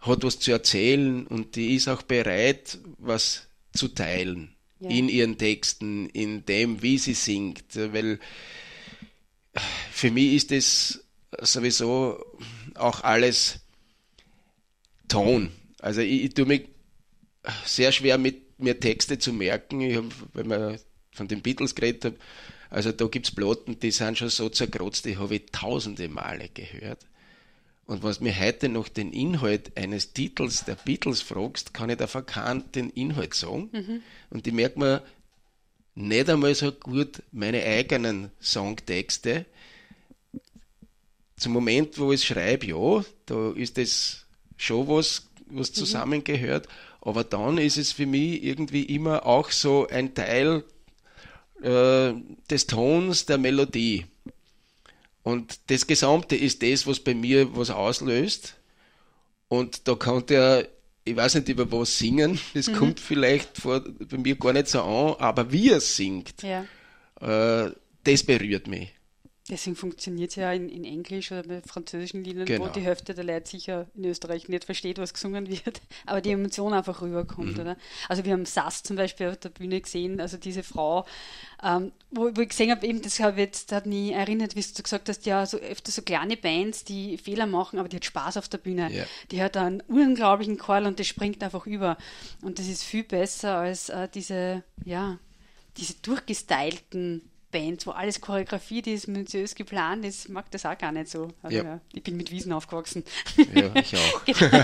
[0.00, 4.90] hat was zu erzählen und die ist auch bereit, was zu teilen ja.
[4.90, 8.18] in ihren Texten, in dem, wie sie singt, weil
[9.92, 11.04] für mich ist das
[11.40, 12.24] sowieso
[12.74, 13.60] auch alles
[15.08, 15.50] Ton.
[15.78, 16.68] Also ich, ich tue mich
[17.64, 19.80] sehr schwer mit mir Texte zu merken.
[19.80, 20.78] Ich hab, wenn man
[21.12, 22.16] von den Beatles geredet habe,
[22.72, 26.48] also da gibt es Platten, die sind schon so zerkratzt, die habe ich tausende Male
[26.48, 27.00] gehört.
[27.84, 32.24] Und was mir heute noch den Inhalt eines Titels der Beatles fragst, kann ich davon
[32.24, 33.68] keinen den Inhalt sagen.
[33.72, 34.02] Mhm.
[34.30, 35.02] Und ich merke mir
[35.94, 39.44] nicht einmal so gut meine eigenen Songtexte.
[41.36, 44.24] Zum Moment, wo ich schreibe, ja, da ist das
[44.56, 45.74] schon was, was mhm.
[45.74, 46.68] zusammengehört.
[47.02, 50.64] Aber dann ist es für mich irgendwie immer auch so ein Teil
[51.62, 52.14] äh,
[52.50, 54.06] des Tons, der Melodie.
[55.22, 58.54] Und das Gesamte ist das, was bei mir was auslöst.
[59.48, 60.68] Und da kann der,
[61.04, 62.74] ich weiß nicht über was singen, das mhm.
[62.74, 66.64] kommt vielleicht vor, bei mir gar nicht so an, aber wie er singt, ja.
[67.20, 67.70] äh,
[68.04, 68.92] das berührt mich.
[69.50, 72.64] Deswegen funktioniert es ja in, in, Englisch oder bei französischen Liedern, genau.
[72.64, 76.30] wo die Hälfte der Leute sicher in Österreich nicht versteht, was gesungen wird, aber die
[76.30, 77.60] Emotion einfach rüberkommt, mhm.
[77.60, 77.76] oder?
[78.08, 81.04] Also wir haben Sass zum Beispiel auf der Bühne gesehen, also diese Frau,
[81.60, 84.62] ähm, wo, wo, ich gesehen habe, eben, das habe ich jetzt hat mich erinnert, wie
[84.62, 88.04] du gesagt hast, ja, so öfter so kleine Bands, die Fehler machen, aber die hat
[88.04, 88.90] Spaß auf der Bühne.
[88.90, 89.06] Yeah.
[89.32, 91.96] Die hat einen unglaublichen Chor und das springt einfach über.
[92.42, 95.18] Und das ist viel besser als äh, diese, ja,
[95.76, 97.22] diese durchgestylten
[97.52, 101.28] Band, wo alles choreografiert ist, minutiös geplant ist, mag das auch gar nicht so.
[101.42, 101.62] Also, ja.
[101.62, 103.04] Ja, ich bin mit Wiesen aufgewachsen.
[103.54, 104.24] Ja, ich auch.
[104.24, 104.58] genau.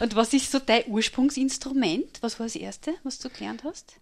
[0.00, 2.22] Und was ist so dein Ursprungsinstrument?
[2.22, 3.96] Was war das erste, was du gelernt hast?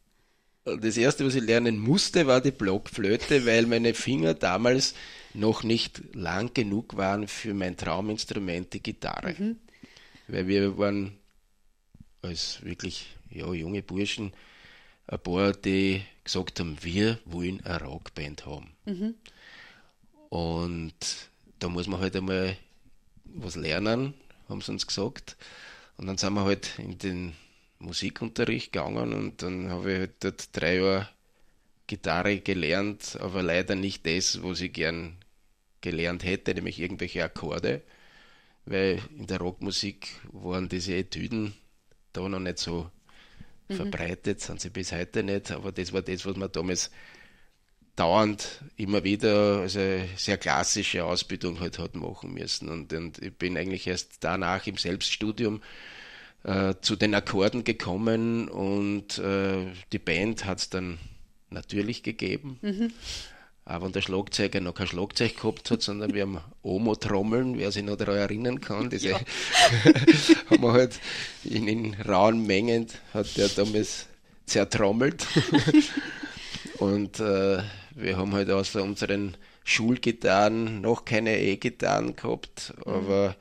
[0.65, 4.95] Das erste, was ich lernen musste, war die Blockflöte, weil meine Finger damals
[5.35, 9.35] noch nicht lang genug waren für mein Trauminstrument, die Gitarre.
[9.37, 9.57] Mhm.
[10.29, 11.19] Weil wir waren
[12.23, 14.33] als wirklich ja, junge Burschen
[15.09, 18.73] ein paar, die gesagt haben, wir wollen eine Rockband haben.
[18.85, 19.15] Mhm.
[20.29, 20.95] Und
[21.59, 22.57] da muss man halt einmal
[23.25, 24.15] was lernen,
[24.49, 25.37] haben sie uns gesagt.
[25.97, 27.33] Und dann sind wir halt in den
[27.79, 31.09] Musikunterricht gegangen und dann habe ich halt dort drei Jahre
[31.87, 35.17] Gitarre gelernt, aber leider nicht das, was ich gern
[35.81, 37.83] gelernt hätte, nämlich irgendwelche Akkorde,
[38.65, 41.55] weil in der Rockmusik waren diese Etüden
[42.13, 42.91] da noch nicht so
[43.73, 43.77] mhm.
[43.77, 46.91] verbreitet, sind sie bis heute nicht, aber das war das, was man damals
[47.97, 49.81] dauernd immer wieder, also
[50.17, 52.69] sehr klassische Ausbildung halt hat machen müssen.
[52.69, 55.63] Und, und ich bin eigentlich erst danach im Selbststudium
[56.45, 60.99] äh, zu den Akkorden gekommen und äh, die Band hat es dann
[61.51, 62.59] natürlich gegeben.
[62.63, 62.93] Mhm.
[63.64, 67.85] Aber wenn der Schlagzeuger noch kein Schlagzeug gehabt hat, sondern wir haben Omo-Trommeln, wer sich
[67.85, 69.20] noch daran erinnern kann, diese ja.
[70.51, 70.98] haben wir halt
[71.44, 74.07] in, in, rauen Mengen, hat der damals
[74.46, 75.27] zertrommelt.
[76.79, 77.62] Und äh,
[77.94, 82.92] wir haben halt außer unseren Schulgitarren noch keine E-Gitarren gehabt, mhm.
[82.92, 83.37] aber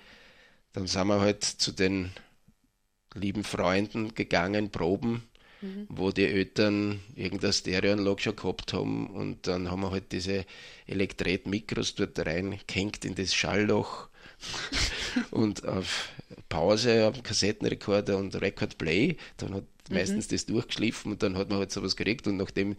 [0.73, 2.12] dann sind wir halt zu den
[3.15, 5.23] lieben Freunden gegangen, proben
[5.62, 5.88] mhm.
[5.89, 10.45] wo die Eltern irgendeine Stereoanlage schon gehabt haben und dann haben wir halt diese
[10.88, 14.10] Elektret-Mikros dort reingehängt in das Schallloch
[15.32, 16.10] und auf
[16.50, 19.95] Pause auf Kassettenrekorder und Record Play, dann hat mhm.
[19.95, 22.76] meistens das durchgeschliffen und dann hat man halt sowas gekriegt und nachdem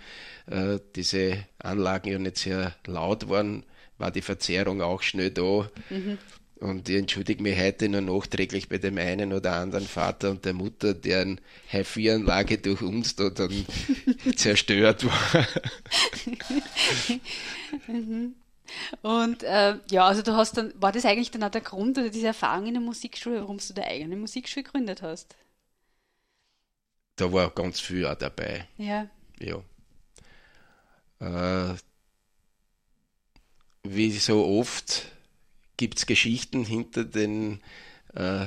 [0.46, 3.64] äh, diese Anlagen ja nicht sehr laut waren,
[3.98, 5.70] war die Verzerrung auch schnell da.
[5.90, 6.18] Mhm.
[6.62, 10.52] Und ich entschuldige mich heute nur nachträglich bei dem einen oder anderen Vater und der
[10.52, 13.66] Mutter, deren HiFi-Anlage durch uns da dann
[14.36, 15.46] zerstört war.
[17.88, 18.36] Mhm.
[19.02, 22.10] Und äh, ja, also du hast dann, war das eigentlich dann auch der Grund oder
[22.10, 25.34] diese Erfahrung in der Musikschule, warum du deine eigene Musikschule gegründet hast?
[27.16, 28.68] Da war ganz viel auch dabei.
[28.78, 29.10] Ja.
[29.40, 29.62] Ja.
[31.18, 31.76] Äh,
[33.82, 35.12] wie so oft
[35.82, 37.58] gibt es Geschichten hinter den
[38.14, 38.46] äh,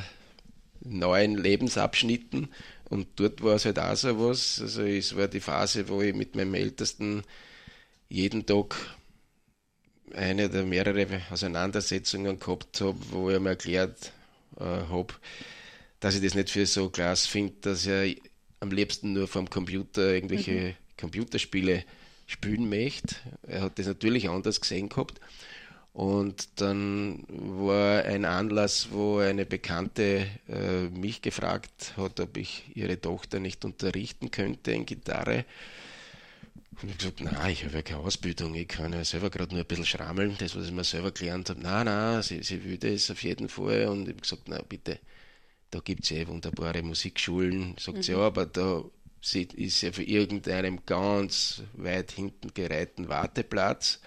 [0.79, 2.47] neuen Lebensabschnitten.
[2.85, 4.61] Und dort war es halt auch so was.
[4.61, 7.23] Also es war die Phase, wo ich mit meinem Ältesten
[8.07, 8.77] jeden Tag
[10.13, 14.13] eine oder mehrere Auseinandersetzungen gehabt habe, wo ich mir erklärt
[14.57, 15.13] äh, habe,
[15.99, 18.15] dass ich das nicht für so klasse finde, dass er
[18.61, 20.73] am liebsten nur vom Computer irgendwelche mhm.
[20.97, 21.83] Computerspiele
[22.27, 23.17] spielen möchte.
[23.45, 25.19] Er hat das natürlich anders gesehen gehabt.
[25.95, 32.99] Und dann war ein Anlass, wo eine Bekannte äh, mich gefragt hat, ob ich ihre
[32.99, 35.45] Tochter nicht unterrichten könnte in Gitarre.
[36.81, 39.53] Und ich habe gesagt, nein, ich habe ja keine Ausbildung, ich kann ja selber gerade
[39.53, 41.61] nur ein bisschen schrammeln, das, was ich mir selber gelernt habe.
[41.61, 43.87] Nein, nein, sie, sie würde es auf jeden Fall.
[43.87, 44.99] Und ich habe gesagt, na bitte,
[45.71, 47.75] da gibt es ja eh wunderbare Musikschulen.
[47.79, 48.03] Sagt mhm.
[48.03, 48.83] sie, ja, aber da
[49.33, 54.01] ist ja für irgendeinem ganz weit hinten gereihten Warteplatz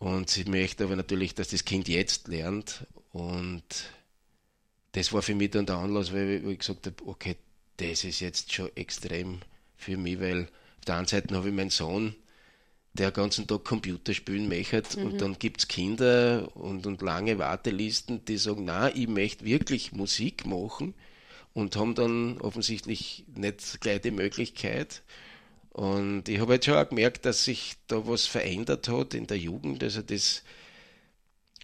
[0.00, 2.86] und sie möchte aber natürlich, dass das Kind jetzt lernt.
[3.12, 3.62] Und
[4.92, 7.36] das war für mich dann der Anlass, weil ich gesagt habe, okay,
[7.76, 9.40] das ist jetzt schon extrem
[9.76, 12.16] für mich, weil auf der einen Seite habe ich meinen Sohn,
[12.94, 15.04] der ganzen Tag Computer spielen möchte mhm.
[15.04, 19.92] und dann gibt es Kinder und, und lange Wartelisten, die sagen, na, ich möchte wirklich
[19.92, 20.94] Musik machen
[21.52, 25.02] und haben dann offensichtlich nicht gleich die Möglichkeit.
[25.70, 29.38] Und ich habe jetzt schon auch gemerkt, dass sich da was verändert hat in der
[29.38, 30.42] Jugend, also das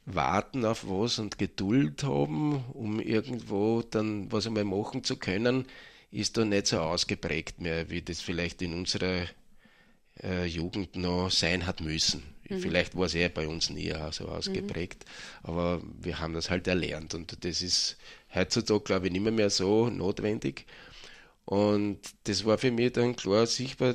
[0.04, 5.66] Warten auf was und Geduld haben, um irgendwo dann was einmal machen zu können,
[6.12, 9.26] ist da nicht so ausgeprägt mehr, wie das vielleicht in unserer
[10.22, 12.22] äh, Jugend noch sein hat müssen.
[12.48, 12.60] Mhm.
[12.60, 15.50] Vielleicht war es eher bei uns nie so ausgeprägt, mhm.
[15.50, 17.96] aber wir haben das halt erlernt und das ist
[18.32, 20.66] heutzutage, glaube ich, nicht mehr, mehr so notwendig.
[21.46, 23.94] Und das war für mich dann klar sichtbar,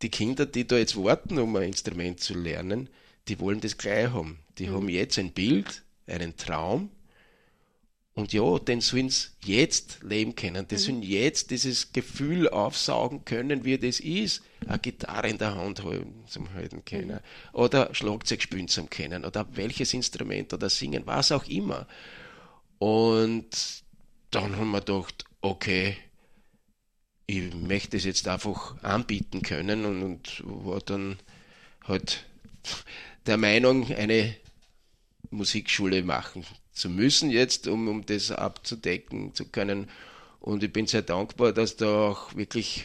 [0.00, 2.88] die Kinder, die da jetzt warten, um ein Instrument zu lernen,
[3.28, 4.38] die wollen das gleich haben.
[4.58, 4.74] Die mhm.
[4.74, 6.90] haben jetzt ein Bild, einen Traum.
[8.14, 10.68] Und ja, den sollen sie jetzt leben können.
[10.68, 10.78] Die mhm.
[10.78, 16.22] sollen jetzt dieses Gefühl aufsaugen können, wie das ist, eine Gitarre in der Hand halten,
[16.28, 17.16] zum halten können.
[17.52, 17.58] Mhm.
[17.58, 19.24] Oder Schlagzeug spielen zum können.
[19.24, 21.88] Oder welches Instrument oder singen, was auch immer.
[22.78, 23.82] Und
[24.30, 25.96] dann haben wir gedacht, okay,
[27.26, 30.02] ich möchte es jetzt einfach anbieten können und,
[30.40, 31.18] und war dann
[31.84, 32.24] halt
[33.26, 34.34] der Meinung, eine
[35.30, 39.88] Musikschule machen zu müssen jetzt, um, um das abzudecken zu können.
[40.40, 42.84] Und ich bin sehr dankbar, dass da auch wirklich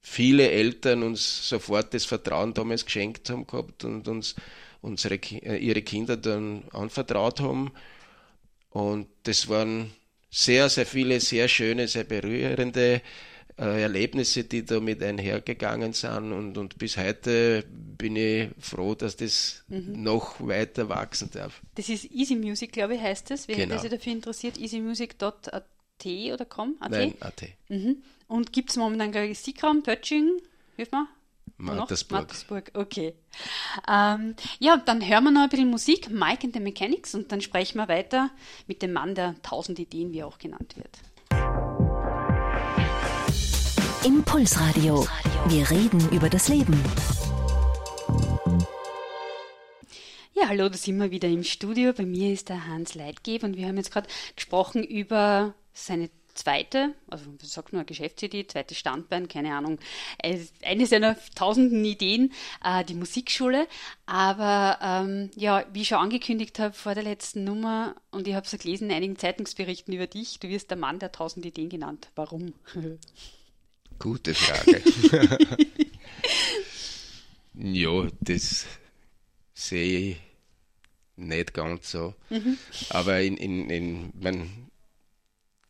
[0.00, 4.36] viele Eltern uns sofort das Vertrauen damals geschenkt haben gehabt und uns
[4.82, 7.72] unsere, äh, ihre Kinder dann anvertraut haben.
[8.70, 9.90] Und das waren
[10.36, 13.00] sehr, sehr viele sehr schöne, sehr berührende
[13.58, 16.32] äh, Erlebnisse, die da mit einhergegangen sind.
[16.32, 20.02] Und, und bis heute bin ich froh, dass das mhm.
[20.02, 21.62] noch weiter wachsen darf.
[21.74, 23.48] Das ist Easy Music, glaube ich, heißt das.
[23.48, 23.78] Wer genau.
[23.78, 25.64] sich dafür interessiert, easymusic.at
[26.04, 26.76] oder com?
[26.80, 26.90] AT?
[26.90, 27.44] Nein, AT.
[27.70, 28.02] Mhm.
[28.28, 30.30] Und gibt es momentan, glaube ich, Siegraum, Pötsching,
[30.76, 31.06] hilf mal.
[31.58, 32.20] Mattersburg.
[32.20, 33.14] Mattersburg, okay.
[33.88, 37.40] Ähm, ja, dann hören wir noch ein bisschen Musik, Mike and the Mechanics, und dann
[37.40, 38.30] sprechen wir weiter
[38.66, 40.98] mit dem Mann der tausend Ideen, wie er auch genannt wird.
[44.04, 45.06] Impulsradio.
[45.48, 46.80] Wir reden über das Leben.
[50.34, 51.92] Ja, hallo, da sind wir wieder im Studio.
[51.94, 56.94] Bei mir ist der Hans Leitgeber und wir haben jetzt gerade gesprochen über seine zweite,
[57.10, 59.78] also was sagt man, Geschäftsidee, zweites Standbein, keine Ahnung,
[60.62, 62.32] eine seiner tausenden Ideen,
[62.64, 63.66] äh, die Musikschule.
[64.06, 68.46] Aber ähm, ja, wie ich schon angekündigt habe vor der letzten Nummer, und ich habe
[68.46, 72.10] es gelesen in einigen Zeitungsberichten über dich, du wirst der Mann der tausend Ideen genannt.
[72.14, 72.54] Warum?
[73.98, 74.82] Gute Frage.
[77.54, 78.66] ja, das
[79.54, 80.16] sehe ich
[81.16, 82.14] nicht ganz so.
[82.30, 82.58] Mhm.
[82.90, 84.65] Aber in, in, in man,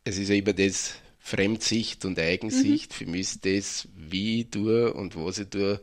[0.07, 2.91] es ist ja immer das Fremdsicht und Eigensicht.
[2.91, 2.95] Mhm.
[2.95, 5.81] Für mich ist das, wie ich tue und was ich tue,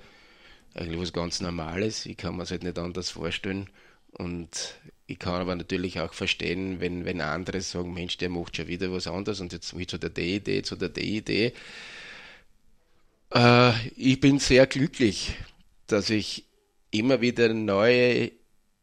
[0.74, 2.06] eigentlich was ganz Normales.
[2.06, 3.68] Ich kann mir es halt nicht anders vorstellen.
[4.12, 8.68] Und ich kann aber natürlich auch verstehen, wenn, wenn andere sagen, Mensch, der macht schon
[8.68, 11.52] wieder was anderes und jetzt, jetzt hat er die Idee, jetzt hat er die Idee.
[13.30, 15.34] Äh, ich bin sehr glücklich,
[15.86, 16.44] dass ich
[16.90, 18.30] immer wieder neue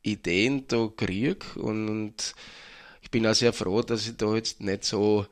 [0.04, 2.36] Ideen da kriege und, und
[3.12, 5.28] ich bin auch sehr froh, dass ich da jetzt nicht so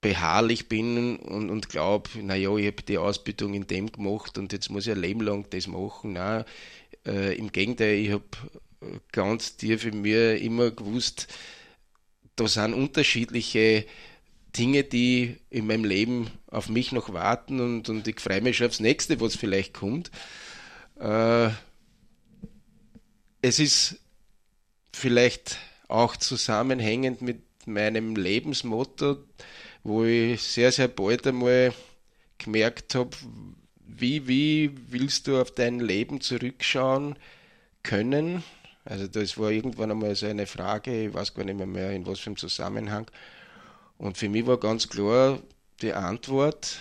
[0.00, 4.70] beharrlich bin und, und glaube, naja, ich habe die Ausbildung in dem gemacht und jetzt
[4.70, 6.14] muss ich ein Leben lang das machen.
[6.14, 6.46] Nein,
[7.04, 8.24] äh, im Gegenteil, ich habe
[9.12, 11.28] ganz tief in mir immer gewusst,
[12.36, 13.84] da sind unterschiedliche
[14.56, 18.68] Dinge, die in meinem Leben auf mich noch warten und, und ich freue mich schon
[18.68, 20.10] aufs nächste, was vielleicht kommt.
[20.98, 21.50] Äh,
[23.42, 23.96] es ist
[24.90, 25.58] vielleicht
[25.88, 29.18] auch zusammenhängend mit meinem Lebensmotto,
[29.82, 31.72] wo ich sehr, sehr bald einmal
[32.38, 33.10] gemerkt habe,
[33.86, 37.16] wie, wie willst du auf dein Leben zurückschauen
[37.82, 38.42] können?
[38.84, 42.06] Also das war irgendwann einmal so eine Frage, ich weiß gar nicht mehr, mehr in
[42.06, 43.10] was für einem Zusammenhang.
[43.96, 45.40] Und für mich war ganz klar
[45.80, 46.80] die Antwort,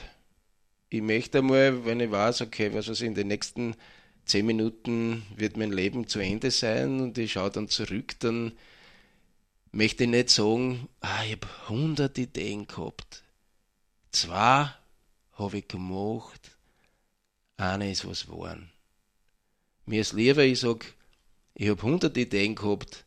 [0.90, 3.76] ich möchte einmal, wenn ich weiß, okay, was weiß ich, in den nächsten
[4.26, 8.54] zehn Minuten wird mein Leben zu Ende sein und ich schaue dann zurück, dann
[9.74, 13.24] möchte ich nicht sagen, ah, ich habe 100 Ideen gehabt.
[14.12, 14.72] Zwei
[15.34, 16.56] habe ich gemacht,
[17.58, 18.72] eine ist was geworden.
[19.86, 20.86] Mir ist lieber, ich sage,
[21.56, 23.06] ich habe 100 Ideen gehabt,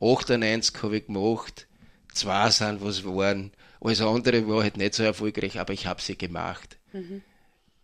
[0.00, 1.68] 98 habe ich gemacht,
[2.12, 6.18] zwei sind was geworden, alles andere war halt nicht so erfolgreich, aber ich habe sie
[6.18, 6.78] gemacht.
[6.92, 7.22] Mhm.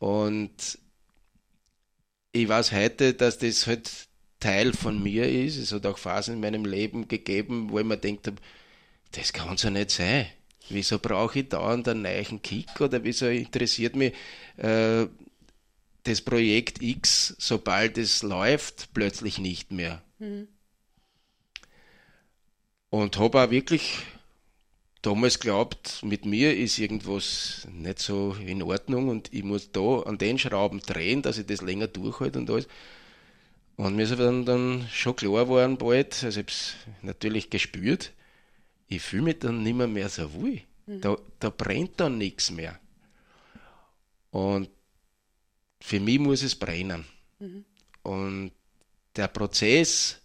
[0.00, 0.78] Und
[2.32, 4.08] ich weiß heute, dass das halt
[4.44, 5.56] Teil von mir ist.
[5.56, 8.36] Es hat auch Phasen in meinem Leben gegeben, wo ich mir gedacht habe,
[9.12, 10.26] das kann so nicht sein.
[10.68, 14.12] Wieso brauche ich dauernd einen neuen Kick oder wieso interessiert mich
[14.58, 15.06] äh,
[16.02, 20.02] das Projekt X, sobald es läuft, plötzlich nicht mehr.
[20.18, 20.48] Mhm.
[22.90, 24.00] Und habe auch wirklich
[25.00, 30.18] damals glaubt, mit mir ist irgendwas nicht so in Ordnung und ich muss da an
[30.18, 32.68] den Schrauben drehen, dass ich das länger durchhalte und alles.
[33.76, 38.12] Und mir ist dann, dann schon klar geworden bald, also ich habe es natürlich gespürt,
[38.86, 40.60] ich fühle mich dann nicht mehr, mehr so wohl.
[40.86, 41.00] Mhm.
[41.00, 42.78] Da, da brennt dann nichts mehr.
[44.30, 44.68] Und
[45.80, 47.04] für mich muss es brennen.
[47.38, 47.64] Mhm.
[48.02, 48.52] Und
[49.16, 50.20] der Prozess,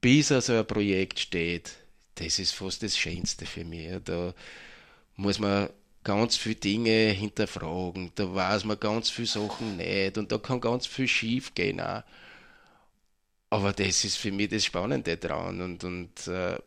[0.00, 1.72] bis also ein Projekt steht,
[2.14, 3.90] das ist fast das Schönste für mich.
[4.04, 4.34] Da
[5.16, 5.68] muss man
[6.04, 10.86] ganz viele Dinge hinterfragen, da weiß man ganz viele Sachen nicht und da kann ganz
[10.86, 12.02] viel schief gehen auch.
[13.50, 16.58] Aber das ist für mich das Spannende dran und, und äh,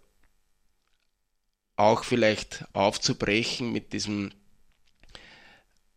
[1.75, 4.31] auch vielleicht aufzubrechen mit diesem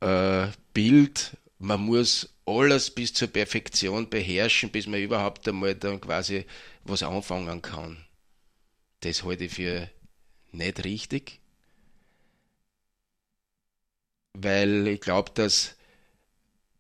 [0.01, 6.47] äh, Bild, man muss alles bis zur Perfektion beherrschen, bis man überhaupt einmal dann quasi
[6.85, 8.05] was anfangen kann.
[9.01, 9.91] Das halte ich für
[10.53, 11.41] nicht richtig,
[14.35, 15.77] weil ich glaube, dass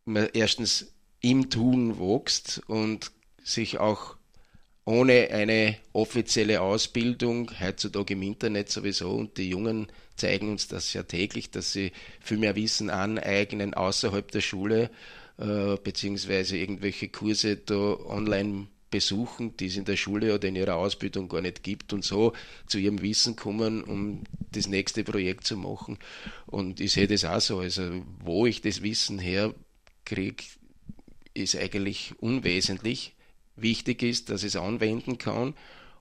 [0.04, 4.16] man erstens im Tun wächst und sich auch
[4.84, 11.02] ohne eine offizielle Ausbildung, heutzutage im Internet sowieso, und die Jungen zeigen uns das ja
[11.02, 14.90] täglich, dass sie viel mehr Wissen aneignen außerhalb der Schule,
[15.38, 20.76] äh, beziehungsweise irgendwelche Kurse da online besuchen, die es in der Schule oder in ihrer
[20.76, 22.32] Ausbildung gar nicht gibt und so
[22.66, 25.98] zu ihrem Wissen kommen, um das nächste Projekt zu machen.
[26.46, 27.58] Und ich sehe das auch so.
[27.58, 30.44] Also, wo ich das Wissen herkriege,
[31.34, 33.14] ist eigentlich unwesentlich.
[33.56, 35.54] Wichtig ist, dass ich es anwenden kann.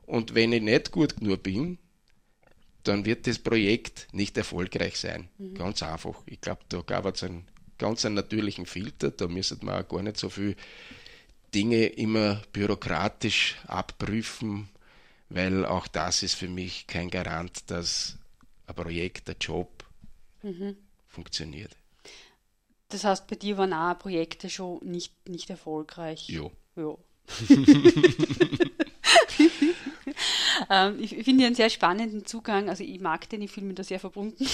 [0.06, 1.78] Und wenn ich nicht gut genug bin,
[2.84, 5.28] dann wird das Projekt nicht erfolgreich sein.
[5.38, 5.56] Mhm.
[5.56, 6.22] Ganz einfach.
[6.26, 7.46] Ich glaube, da gab es einen
[7.78, 9.12] ganz einen natürlichen Filter.
[9.12, 10.56] Da müsste man auch gar nicht so viel
[11.54, 14.70] Dinge immer bürokratisch abprüfen,
[15.30, 18.18] weil auch das ist für mich kein Garant, dass
[18.68, 19.84] ein Projekt, ein Job
[20.44, 20.78] mhm.
[21.08, 21.76] funktioniert.
[22.90, 26.30] Das heißt, bei dir waren auch Projekte schon nicht, nicht erfolgreich.
[26.30, 26.50] Ja.
[26.76, 26.96] ja.
[30.70, 32.70] ähm, ich finde einen sehr spannenden Zugang.
[32.70, 34.46] Also ich mag den, ich fühle mich da sehr verbunden.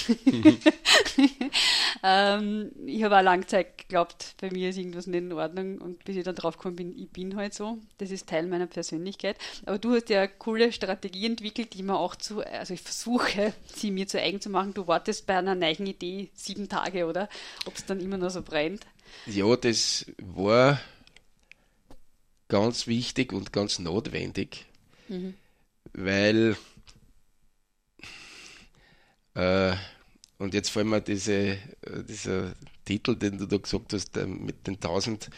[2.05, 6.03] ähm, ich habe auch lange Zeit geglaubt, bei mir ist irgendwas nicht in Ordnung und
[6.03, 7.77] bis ich dann drauf gekommen bin, ich bin halt so.
[7.97, 9.37] Das ist Teil meiner Persönlichkeit.
[9.65, 13.53] Aber du hast ja eine coole Strategie entwickelt, die man auch zu, also ich versuche,
[13.73, 14.73] sie mir zu eigen zu machen.
[14.73, 17.29] Du wartest bei einer neuen Idee sieben Tage, oder?
[17.65, 18.85] Ob es dann immer noch so brennt.
[19.25, 20.81] Ja, das war
[22.49, 24.65] ganz wichtig und ganz notwendig,
[25.07, 25.35] mhm.
[25.93, 26.57] weil
[29.35, 29.75] äh,
[30.43, 31.57] und jetzt vor allem diese, äh,
[32.07, 35.29] dieser Titel, den du da gesagt hast, mit den tausend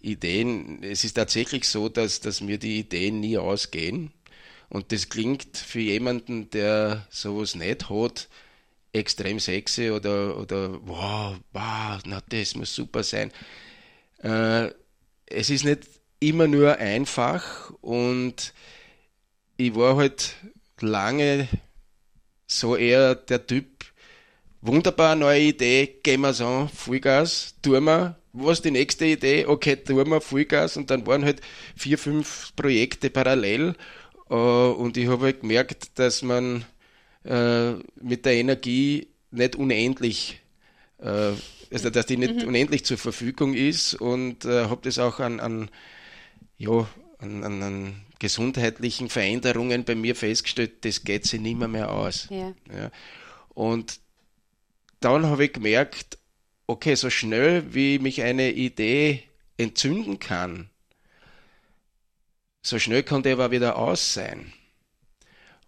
[0.00, 0.82] Ideen.
[0.82, 4.10] Es ist tatsächlich so, dass, dass mir die Ideen nie ausgehen.
[4.70, 8.28] Und das klingt für jemanden, der sowas nicht hat,
[8.94, 13.32] extrem sexy oder, oder wow, wow, na, das muss super sein.
[14.22, 14.70] Äh,
[15.26, 15.82] es ist nicht
[16.20, 18.54] immer nur einfach und
[19.58, 20.36] ich war halt
[20.80, 21.48] lange
[22.46, 23.66] so eher der Typ,
[24.64, 30.10] wunderbar, neue Idee, gehen wir an, Vollgas, tun wir, was die nächste Idee, okay, tun
[30.10, 31.40] wir Vollgas und dann waren halt
[31.76, 33.74] vier, fünf Projekte parallel
[34.30, 36.64] äh, und ich habe halt gemerkt, dass man
[37.24, 40.40] äh, mit der Energie nicht unendlich
[40.98, 41.32] äh,
[41.70, 42.48] also dass die nicht mhm.
[42.48, 45.70] unendlich zur Verfügung ist und habe das auch an, an
[46.56, 46.86] ja,
[47.18, 52.28] an, an, an, gesundheitlichen Veränderungen bei mir festgestellt, das geht sich nicht mehr, mehr aus.
[52.30, 52.54] Ja.
[52.72, 52.90] ja.
[53.54, 53.98] Und
[55.00, 56.18] dann habe ich gemerkt,
[56.66, 59.22] okay, so schnell wie mich eine Idee
[59.56, 60.70] entzünden kann,
[62.62, 64.52] so schnell kann der aber wieder aus sein.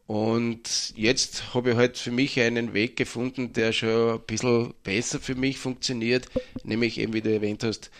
[0.07, 5.21] Und jetzt habe ich halt für mich einen Weg gefunden, der schon ein bisschen besser
[5.21, 6.27] für mich funktioniert,
[6.63, 7.91] nämlich eben, wie du erwähnt hast,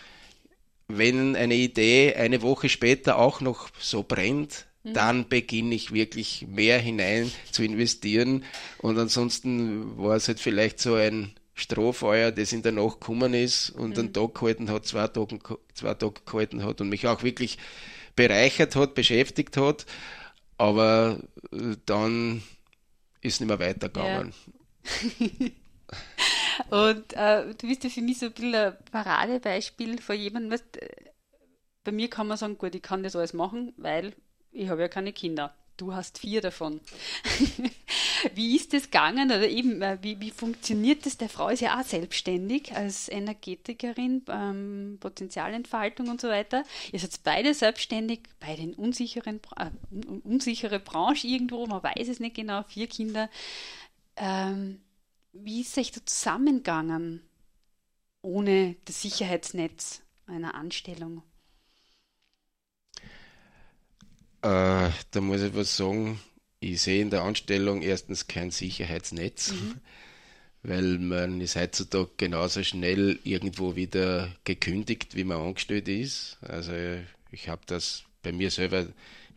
[0.89, 4.95] wenn eine Idee eine Woche später auch noch so brennt, mhm.
[4.95, 8.45] dann beginne ich wirklich mehr hinein zu investieren.
[8.79, 13.71] Und ansonsten war es halt vielleicht so ein Strohfeuer, das in der Nacht gekommen ist
[13.71, 13.99] und mhm.
[13.99, 15.39] einen Tag gehalten hat, zwei Tage,
[15.75, 17.59] zwei Tage gehalten hat und mich auch wirklich
[18.15, 19.87] bereichert hat, beschäftigt hat.
[20.59, 21.19] Aber
[21.53, 22.43] äh, dann
[23.21, 24.33] ist nicht mehr weitergegangen.
[25.41, 25.49] Ja.
[26.71, 30.65] Und äh, du bist ja für mich so ein bisschen ein Paradebeispiel von jemandem, was,
[31.85, 34.15] bei mir kann man sagen, gut, ich kann das alles machen, weil
[34.57, 35.55] ich habe ja keine Kinder.
[35.77, 36.81] du hast vier davon.
[38.35, 41.19] wie ist das gegangen oder eben, äh, wie, wie funktioniert das?
[41.19, 46.65] Der Frau ist ja auch selbstständig als Energetikerin, ähm, Potenzialentfaltung und so weiter.
[46.93, 49.71] Ihr seid beide selbstständig, beide in unsicheren, äh,
[50.25, 53.29] unsichere Branche irgendwo, man weiß es nicht genau, vier Kinder.
[54.17, 54.81] Ähm,
[55.35, 57.21] wie ist euch da zusammengegangen
[58.23, 61.23] ohne das Sicherheitsnetz einer Anstellung?
[64.47, 66.21] Äh, da muss ich was sagen.
[66.61, 69.81] Ich sehe in der Anstellung erstens kein Sicherheitsnetz, mhm.
[70.63, 76.39] weil man ist heutzutage genauso schnell irgendwo wieder gekündigt, wie man angestellt ist.
[76.43, 76.73] Also
[77.33, 78.87] ich habe das bei mir selber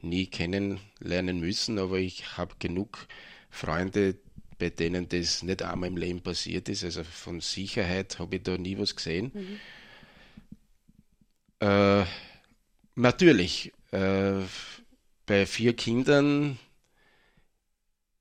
[0.01, 3.07] nie kennenlernen müssen, aber ich habe genug
[3.49, 4.16] Freunde,
[4.60, 6.84] bei denen das nicht einmal im Leben passiert ist.
[6.84, 9.32] Also von Sicherheit habe ich da nie was gesehen.
[9.34, 9.60] Mhm.
[11.68, 12.05] Äh,
[12.95, 14.41] natürlich, äh,
[15.30, 16.58] bei vier Kindern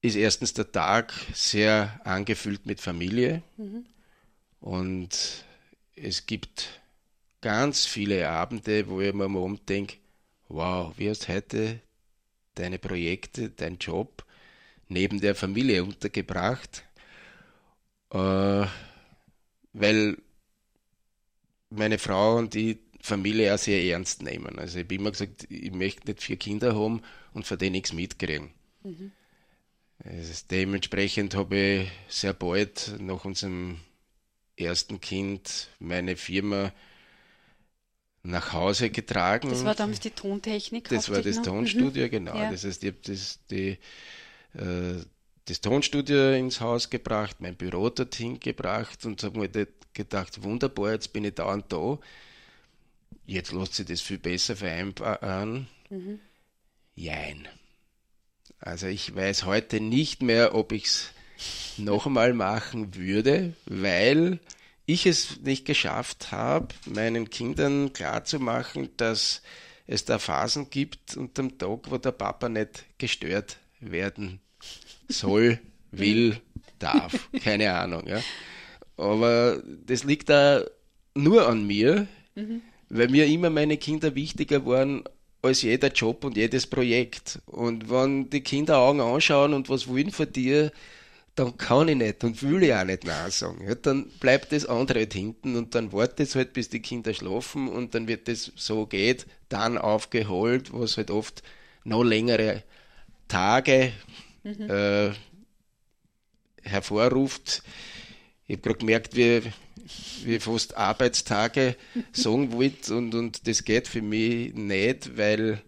[0.02, 3.86] ist erstens der Tag sehr angefüllt mit Familie mhm.
[4.60, 5.44] und
[5.96, 6.82] es gibt
[7.40, 9.96] ganz viele Abende, wo ich mir mal umdenke,
[10.48, 11.80] wow, wie hast heute
[12.54, 14.26] deine Projekte, dein Job
[14.88, 16.84] neben der Familie untergebracht,
[18.10, 18.66] äh,
[19.72, 20.18] weil
[21.70, 24.58] meine Frau und die Familie auch sehr ernst nehmen.
[24.58, 27.92] Also ich habe immer gesagt, ich möchte nicht vier Kinder haben und von denen nichts
[27.92, 28.50] mitkriegen.
[28.82, 29.12] Mhm.
[30.04, 33.80] Also dementsprechend habe ich sehr bald nach unserem
[34.56, 36.72] ersten Kind meine Firma
[38.22, 39.50] nach Hause getragen.
[39.50, 40.88] Das war damals die Tontechnik.
[40.88, 41.44] Das war das noch?
[41.44, 42.10] Tonstudio, mhm.
[42.10, 42.36] genau.
[42.36, 42.50] Ja.
[42.50, 43.78] Das heißt, ich habe das, die,
[44.54, 45.02] äh,
[45.46, 51.12] das Tonstudio ins Haus gebracht, mein Büro dorthin gebracht und habe mir gedacht, wunderbar, jetzt
[51.12, 51.98] bin ich da und da.
[53.26, 55.68] Jetzt lässt sich das viel besser vereinbaren.
[55.90, 56.20] Mhm.
[56.94, 57.48] Jein.
[58.58, 61.10] Also ich weiß heute nicht mehr, ob ich es
[61.76, 64.40] noch einmal machen würde, weil
[64.86, 69.42] ich es nicht geschafft habe, meinen Kindern klarzumachen, dass
[69.86, 74.40] es da Phasen gibt unterm Tag, wo der Papa nicht gestört werden
[75.08, 76.40] soll, will,
[76.78, 77.28] darf.
[77.42, 78.06] Keine Ahnung.
[78.06, 78.22] Ja.
[78.96, 80.64] Aber das liegt da
[81.14, 82.62] nur an mir, mhm.
[82.90, 85.04] Weil mir immer meine Kinder wichtiger waren
[85.42, 87.40] als jeder Job und jedes Projekt.
[87.46, 90.72] Und wenn die Kinder Augen anschauen und was wollen von dir,
[91.34, 93.64] dann kann ich nicht und will ich auch nicht Nein sagen.
[93.66, 97.14] Ja, dann bleibt das andere halt hinten und dann wartet es halt, bis die Kinder
[97.14, 101.44] schlafen und dann wird das so geht, dann aufgeholt, was halt oft
[101.84, 102.64] noch längere
[103.28, 103.92] Tage
[104.42, 104.68] mhm.
[104.68, 105.10] äh,
[106.62, 107.62] hervorruft.
[108.48, 109.42] Ich habe gerade gemerkt, wie,
[110.24, 111.76] wie fast Arbeitstage
[112.12, 115.62] sagen wollt und, und das geht für mich nicht, weil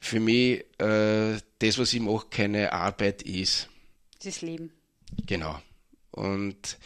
[0.00, 3.68] für mich äh, das, was ich mache, keine Arbeit ist.
[4.22, 4.72] Das Leben.
[5.26, 5.60] Genau.
[6.10, 6.78] Und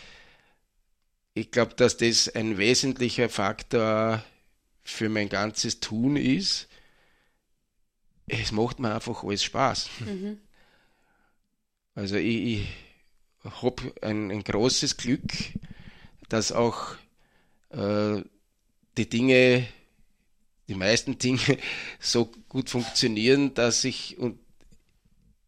[1.34, 4.22] ich glaube, dass das ein wesentlicher Faktor
[4.84, 6.68] für mein ganzes Tun ist.
[8.26, 9.88] Es macht mir einfach alles Spaß.
[10.00, 10.38] Mhm.
[11.94, 12.68] Also ich, ich
[13.62, 15.22] habe ein, ein großes Glück,
[16.32, 16.96] dass auch
[17.70, 18.22] äh,
[18.96, 19.66] die Dinge,
[20.68, 21.58] die meisten Dinge
[22.00, 24.38] so gut funktionieren, dass ich un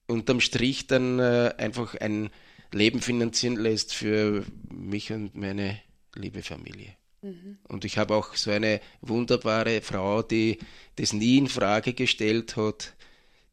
[0.07, 2.29] unterm Strich dann äh, einfach ein
[2.73, 5.81] Leben finanzieren lässt für mich und meine
[6.15, 6.95] liebe Familie.
[7.23, 7.57] Mhm.
[7.69, 10.59] Und ich habe auch so eine wunderbare Frau, die
[10.97, 12.93] das nie in Frage gestellt hat,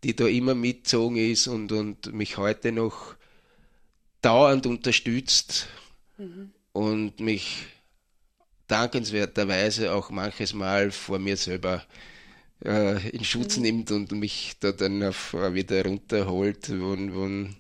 [0.03, 3.15] die da immer mitgezogen ist und, und mich heute noch
[4.21, 5.69] dauernd unterstützt
[6.17, 6.51] mhm.
[6.73, 7.65] Und mich
[8.67, 11.83] dankenswerterweise auch manches Mal vor mir selber
[12.63, 13.63] äh, in Schutz mhm.
[13.63, 17.55] nimmt und mich da dann auf, wieder runterholt, wenn, wenn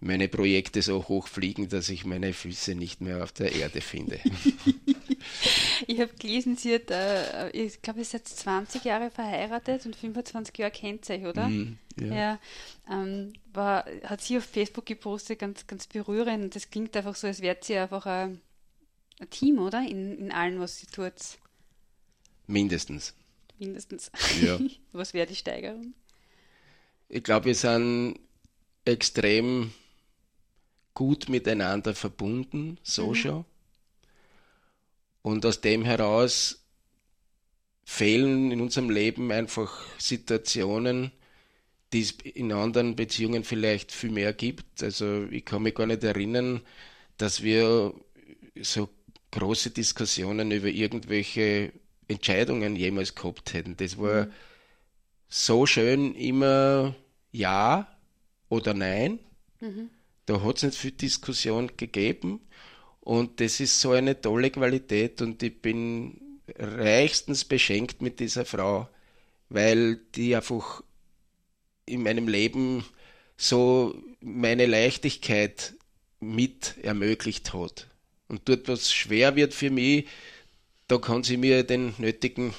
[0.00, 4.18] meine Projekte so hoch fliegen, dass ich meine Füße nicht mehr auf der Erde finde.
[5.86, 9.94] ich habe gelesen, sie hat, äh, ich glaube, sie ist jetzt 20 Jahre verheiratet und
[9.94, 11.48] 25 Jahre kennt euch, oder?
[11.48, 12.14] Mm, ja.
[12.14, 12.38] ja
[12.90, 16.56] ähm, war, hat sie auf Facebook gepostet, ganz, ganz berührend.
[16.56, 18.40] Das klingt einfach so, als wäre sie einfach ein,
[19.20, 19.86] ein, Team, oder?
[19.86, 21.12] In, in allem, was sie tut.
[22.46, 23.14] Mindestens.
[23.58, 24.10] Mindestens.
[24.42, 24.58] Ja.
[24.92, 25.92] was wäre die Steigerung?
[27.10, 28.18] Ich glaube, wir sind
[28.86, 29.72] extrem
[30.94, 33.14] gut miteinander verbunden, so mhm.
[33.14, 33.44] schon.
[35.22, 36.64] Und aus dem heraus
[37.84, 41.12] fehlen in unserem Leben einfach Situationen,
[41.92, 44.82] die es in anderen Beziehungen vielleicht viel mehr gibt.
[44.82, 46.60] Also ich kann mich gar nicht erinnern,
[47.16, 47.92] dass wir
[48.60, 48.88] so
[49.32, 51.72] große Diskussionen über irgendwelche
[52.08, 53.76] Entscheidungen jemals gehabt hätten.
[53.76, 54.32] Das war mhm.
[55.28, 56.94] so schön, immer
[57.32, 57.88] ja
[58.48, 59.18] oder nein.
[59.60, 59.90] Mhm.
[60.30, 62.40] Da hat es nicht viel Diskussion gegeben.
[63.00, 68.88] Und das ist so eine tolle Qualität und ich bin reichstens beschenkt mit dieser Frau,
[69.48, 70.84] weil die einfach
[71.84, 72.84] in meinem Leben
[73.36, 75.74] so meine Leichtigkeit
[76.20, 77.88] mit ermöglicht hat.
[78.28, 80.06] Und dort, was schwer wird für mich,
[80.86, 82.54] da kann sie mir den nötigen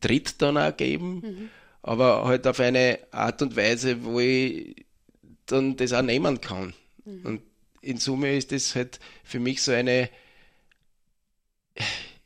[0.00, 1.50] Tritt dann auch geben, mhm.
[1.82, 4.86] aber halt auf eine Art und Weise, wo ich
[5.46, 6.72] dann das auch nehmen kann.
[7.04, 7.26] Mhm.
[7.26, 7.42] Und
[7.82, 10.10] in Summe ist das halt für mich so eine,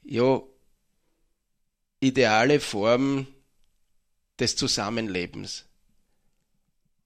[0.04, 0.42] ja,
[2.00, 3.26] ideale Form
[4.38, 5.64] des Zusammenlebens.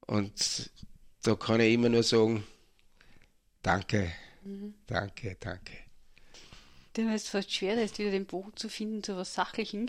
[0.07, 0.71] Und
[1.23, 2.45] da kann ich immer nur sagen,
[3.63, 4.13] danke,
[4.43, 4.75] mhm.
[4.87, 5.88] danke, danke.
[6.99, 9.89] Dann ist es fast schwer, jetzt wieder den Bogen zu finden zu was Sachlichen.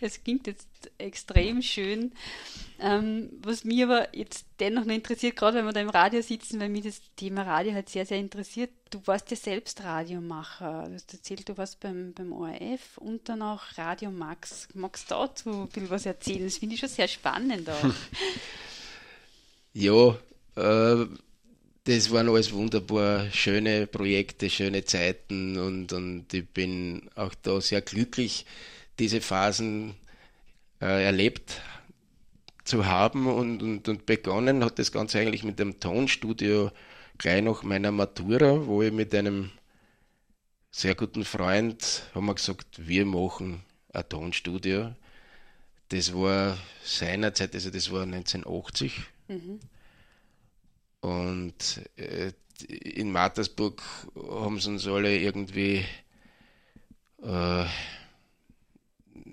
[0.00, 0.66] Es klingt jetzt
[0.98, 2.10] extrem schön.
[2.80, 6.58] Ähm, was mich aber jetzt dennoch noch interessiert, gerade wenn wir da im Radio sitzen,
[6.58, 8.70] weil mich das Thema Radio halt sehr, sehr interessiert.
[8.90, 10.86] Du warst ja selbst Radiomacher.
[10.88, 14.66] Du hast erzählt, du warst beim, beim ORF und dann auch Radio Max.
[14.74, 16.42] Magst du dazu ein bisschen was erzählen?
[16.42, 17.94] Das finde ich schon sehr spannend auch.
[19.74, 20.16] ja,
[20.56, 21.06] äh,
[21.84, 27.80] das waren alles wunderbar schöne Projekte, schöne Zeiten und, und ich bin auch da sehr
[27.80, 28.46] glücklich,
[28.98, 29.94] diese Phasen
[30.80, 31.60] äh, erlebt
[32.64, 36.70] zu haben und, und, und begonnen hat das Ganze eigentlich mit dem Tonstudio
[37.18, 39.50] gleich nach meiner Matura, wo ich mit einem
[40.70, 43.62] sehr guten Freund haben wir gesagt, wir machen
[43.92, 44.94] ein Tonstudio.
[45.88, 49.00] Das war seinerzeit, also das war 1980.
[49.28, 49.60] Mhm.
[51.02, 52.30] Und äh,
[52.68, 53.82] in Mattersburg
[54.16, 55.84] haben sie uns alle irgendwie,
[57.22, 57.64] äh,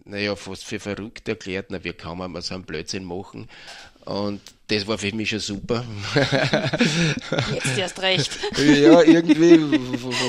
[0.04, 1.68] naja, fast für verrückt erklärt.
[1.70, 3.48] Na, wir kann man mal so einen Blödsinn machen.
[4.04, 5.86] Und das war für mich schon super.
[7.54, 8.32] Jetzt erst recht.
[8.58, 9.60] ja, irgendwie,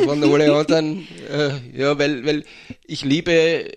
[0.05, 2.45] von alle anderen, äh, ja, weil, weil
[2.87, 3.73] ich liebe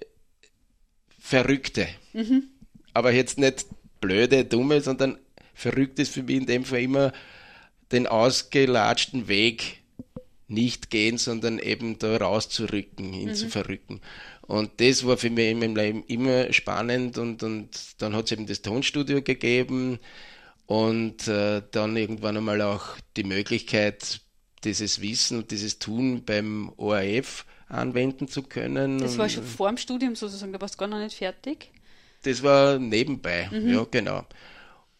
[1.17, 1.87] Verrückte.
[2.11, 2.49] Mhm.
[2.93, 3.65] Aber jetzt nicht
[4.01, 5.17] blöde, dumme, sondern
[5.53, 7.13] verrückt ist für mich in dem Fall immer
[7.93, 9.83] den ausgelatschten Weg
[10.47, 13.35] nicht gehen, sondern eben da rauszurücken, ihn mhm.
[13.35, 14.01] zu verrücken.
[14.41, 17.69] Und das war für mich in meinem Leben immer spannend und, und
[17.99, 19.99] dann hat es eben das Tonstudio gegeben
[20.65, 24.19] und äh, dann irgendwann einmal auch die Möglichkeit,
[24.63, 28.99] dieses Wissen und dieses Tun beim ORF anwenden zu können.
[28.99, 31.71] Das war schon vor dem Studium sozusagen, da warst du gar noch nicht fertig?
[32.23, 33.73] Das war nebenbei, mhm.
[33.73, 34.25] ja genau.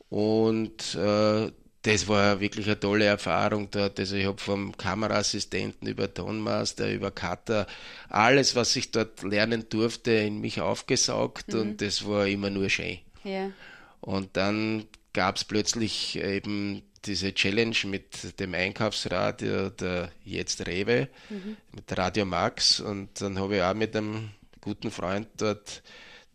[0.10, 1.52] Und äh,
[1.84, 4.00] das war wirklich eine tolle Erfahrung dort.
[4.00, 7.68] Also ich habe vom Kameraassistenten über Tonmaster, über Cutter,
[8.10, 11.60] alles, was ich dort lernen durfte, in mich aufgesaugt mhm.
[11.60, 13.00] und das war immer nur schön.
[13.26, 13.52] Ja.
[14.00, 21.58] Und dann gab es plötzlich eben diese Challenge mit dem Einkaufsradio, der jetzt Rewe, mhm.
[21.74, 24.30] mit Radio Max und dann habe ich auch mit einem
[24.62, 25.84] guten Freund dort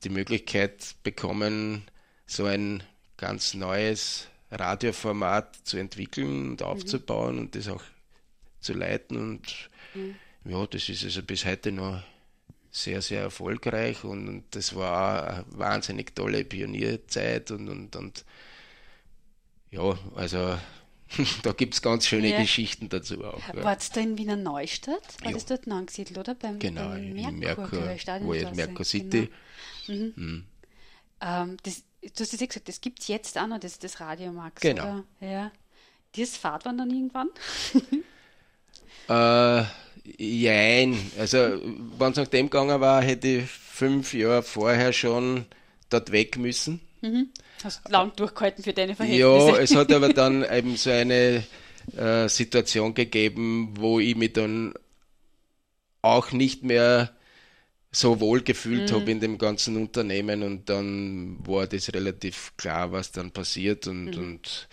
[0.04, 1.84] die Möglichkeit bekommen,
[2.26, 2.82] so ein
[3.16, 7.40] ganz neues Radioformat zu entwickeln und aufzubauen mhm.
[7.42, 7.82] und das auch
[8.60, 9.16] zu leiten.
[9.16, 10.16] Und mhm.
[10.44, 12.02] ja, das ist also bis heute noch
[12.70, 18.24] sehr, sehr erfolgreich und, und das war eine wahnsinnig tolle Pionierzeit und, und, und
[19.70, 20.58] ja, also
[21.42, 22.40] da gibt es ganz schöne ja.
[22.40, 23.40] Geschichten dazu auch.
[23.54, 23.64] Ja.
[23.64, 25.02] Warst du in Wiener Neustadt?
[25.22, 25.34] War ja.
[25.34, 26.34] das dort angesiedelt, oder?
[26.34, 29.30] Beim, genau, beim Merkur, Merkur wo jetzt Merkur City.
[29.86, 29.98] Genau.
[29.98, 30.12] Mhm.
[30.16, 30.44] Mhm.
[31.20, 34.00] Ähm, das du hast es ja gesagt, das gibt es jetzt auch noch, das, das
[34.00, 34.60] Radio Max.
[34.60, 34.82] Genau.
[34.82, 35.04] Oder?
[35.20, 35.52] Ja.
[36.16, 37.28] Das fahrt man dann irgendwann?
[39.08, 39.64] äh,
[40.16, 40.98] jein.
[41.18, 45.44] Also, wenn es nach dem gegangen war, hätte ich fünf Jahre vorher schon
[45.90, 46.80] dort weg müssen.
[47.00, 47.28] Mhm.
[47.62, 49.50] Hast lang durchgehalten für deine Verhältnisse.
[49.50, 51.44] Ja, es hat aber dann eben so eine
[51.96, 54.74] äh, Situation gegeben, wo ich mich dann
[56.02, 57.10] auch nicht mehr
[57.90, 58.94] so wohl gefühlt mhm.
[58.94, 64.16] habe in dem ganzen Unternehmen und dann war das relativ klar, was dann passiert und,
[64.16, 64.18] mhm.
[64.18, 64.68] und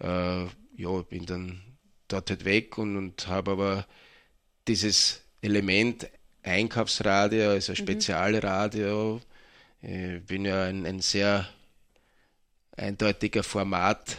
[0.00, 0.44] äh,
[0.76, 1.62] ja, bin dann
[2.08, 3.86] dort halt weg und, und habe aber
[4.68, 6.08] dieses Element
[6.42, 7.76] Einkaufsradio, also mhm.
[7.76, 9.20] Spezialradio,
[9.80, 11.48] äh, bin ja ein, ein sehr
[12.76, 14.18] eindeutiger Format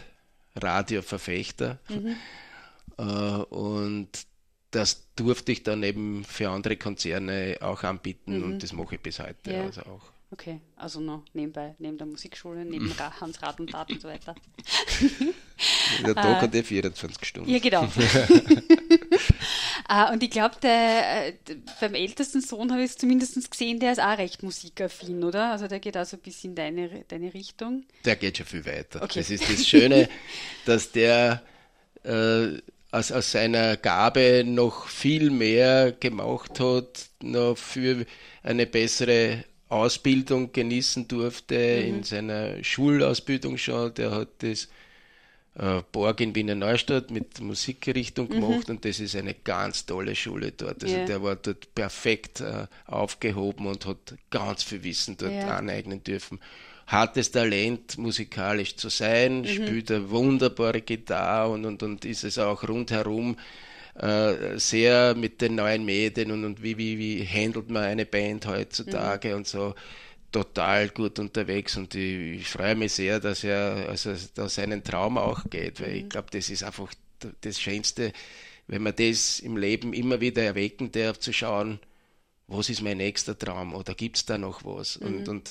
[0.56, 2.16] Radioverfechter mhm.
[2.98, 4.08] äh, und
[4.74, 8.44] das durfte ich dann eben für andere Konzerne auch anbieten mhm.
[8.44, 9.62] und das mache ich bis heute ja.
[9.62, 10.14] also auch.
[10.30, 14.34] Okay, also noch nebenbei, neben der Musikschule, neben Hans Rad und Tat und so weiter.
[16.04, 17.48] Der Tag hat eh 24 Stunden.
[17.48, 17.84] Ja, genau.
[17.84, 17.88] Uh,
[20.12, 21.34] und ich glaube, äh,
[21.80, 25.52] beim ältesten Sohn habe ich es zumindest gesehen, der ist auch recht musikaffin, oder?
[25.52, 27.84] Also der geht auch so ein bisschen in deine, deine Richtung.
[28.04, 29.04] Der geht schon viel weiter.
[29.04, 29.20] Okay.
[29.20, 30.08] Das ist das Schöne,
[30.66, 31.42] dass der
[32.02, 32.58] äh,
[32.94, 38.06] aus, aus seiner Gabe noch viel mehr gemacht hat, noch für
[38.42, 41.88] eine bessere Ausbildung genießen durfte, mhm.
[41.88, 43.92] in seiner Schulausbildung schon.
[43.94, 44.68] Der hat das
[45.56, 48.32] äh, Borg in Wiener Neustadt mit Musikrichtung mhm.
[48.32, 48.76] gemacht mhm.
[48.76, 50.84] und das ist eine ganz tolle Schule dort.
[50.84, 51.06] Also yeah.
[51.06, 55.56] der war dort perfekt äh, aufgehoben und hat ganz viel Wissen dort yeah.
[55.56, 56.38] aneignen dürfen.
[56.86, 59.46] Hartes Talent, musikalisch zu sein, mhm.
[59.46, 63.36] spielt eine wunderbare Gitarre und, und, und ist es auch rundherum
[63.94, 68.46] äh, sehr mit den neuen Medien und, und wie, wie, wie handelt man eine Band
[68.46, 69.36] heutzutage mhm.
[69.36, 69.74] und so
[70.32, 75.16] total gut unterwegs und ich, ich, freue mich sehr, dass er also da seinen Traum
[75.16, 75.96] auch geht, weil mhm.
[75.96, 76.92] ich glaube, das ist einfach
[77.40, 78.12] das Schönste,
[78.66, 81.78] wenn man das im Leben immer wieder erwecken darf, zu schauen,
[82.48, 85.06] was ist mein nächster Traum oder gibt es da noch was mhm.
[85.06, 85.50] und, und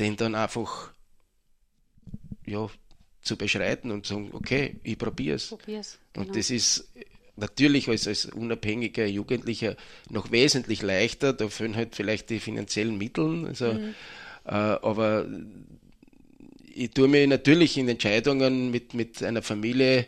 [0.00, 0.92] den dann einfach
[2.46, 2.68] ja,
[3.22, 5.54] zu beschreiten und zu sagen, okay, ich probiere es.
[5.64, 5.82] Genau.
[6.16, 6.88] Und das ist
[7.36, 9.76] natürlich als, als unabhängiger Jugendlicher
[10.10, 11.32] noch wesentlich leichter.
[11.32, 13.46] Da fehlen halt vielleicht die finanziellen Mittel.
[13.46, 13.94] Also, mhm.
[14.44, 15.26] äh, aber
[16.74, 20.06] ich tue mir natürlich in Entscheidungen mit, mit einer Familie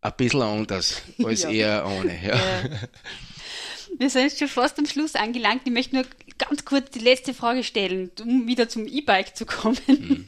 [0.00, 1.50] ein bisschen anders als ja.
[1.50, 2.18] eher ohne.
[2.22, 2.36] Ja.
[2.36, 2.80] ja.
[3.98, 5.62] Wir sind jetzt schon fast am Schluss angelangt.
[5.64, 6.04] Ich möchte nur
[6.48, 9.78] ganz kurz die letzte Frage stellen, um wieder zum E-Bike zu kommen.
[9.86, 10.26] Mhm.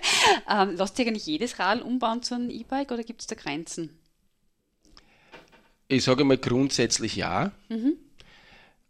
[0.50, 3.98] ähm, lasst ihr eigentlich jedes Rad umbauen zu einem E-Bike oder gibt es da Grenzen?
[5.88, 7.52] Ich sage mal grundsätzlich ja.
[7.68, 7.96] Mhm.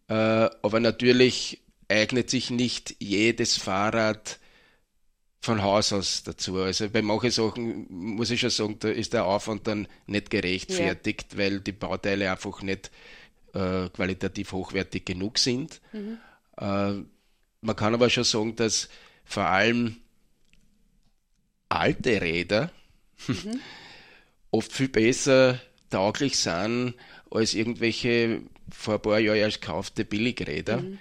[0.09, 4.39] Äh, aber natürlich eignet sich nicht jedes Fahrrad
[5.41, 6.57] von Haus aus dazu.
[6.59, 11.33] Also bei manchen Sachen muss ich schon sagen, da ist der Aufwand dann nicht gerechtfertigt,
[11.33, 11.39] ja.
[11.39, 12.91] weil die Bauteile einfach nicht
[13.53, 15.81] äh, qualitativ hochwertig genug sind.
[15.93, 16.18] Mhm.
[16.57, 16.92] Äh,
[17.61, 18.88] man kann aber schon sagen, dass
[19.24, 19.96] vor allem
[21.68, 22.70] alte Räder
[23.26, 23.61] mhm.
[24.50, 26.94] oft viel besser tauglich sind
[27.30, 30.98] als irgendwelche vor ein paar Jahren erst gekaufte Billigräder, mhm.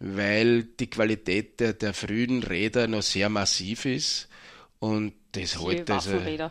[0.00, 4.28] weil die Qualität der, der frühen Räder noch sehr massiv ist
[4.78, 5.94] und das heute.
[5.94, 6.50] Also, ja,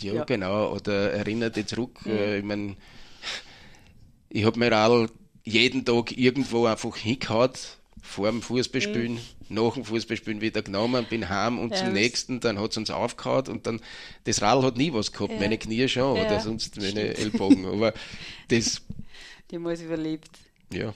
[0.00, 0.72] ja, genau.
[0.72, 2.12] Oder erinnert dich zurück, mhm.
[2.12, 2.76] äh, ich meine,
[4.28, 5.08] ich habe mir all
[5.44, 7.50] jeden Tag irgendwo einfach hingehauen
[8.02, 9.20] vor dem Fußballspielen, mhm.
[9.48, 12.90] nach dem Fußballspielen wieder genommen, bin heim und ja, zum nächsten, dann hat es uns
[12.90, 13.80] aufgehauen und dann,
[14.24, 15.38] das Rad hat nie was gehabt, ja.
[15.38, 17.94] meine Knie schon ja, oder sonst meine Ellbogen, aber
[18.48, 18.82] das...
[19.50, 20.30] Die haben alles überlebt.
[20.72, 20.94] Ja.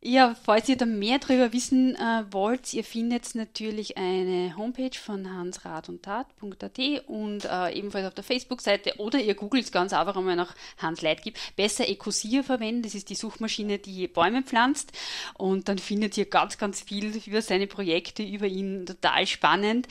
[0.00, 5.28] Ja, falls ihr da mehr darüber wissen äh, wollt, ihr findet natürlich eine Homepage von
[5.28, 6.78] hansradundtat.at
[7.08, 11.36] und äh, ebenfalls auf der Facebook-Seite oder ihr googelt ganz einfach einmal nach Hans Leitgib.
[11.56, 14.92] Besser Ecosier verwenden, das ist die Suchmaschine, die Bäume pflanzt
[15.34, 19.88] und dann findet ihr ganz, ganz viel über seine Projekte, über ihn, total spannend.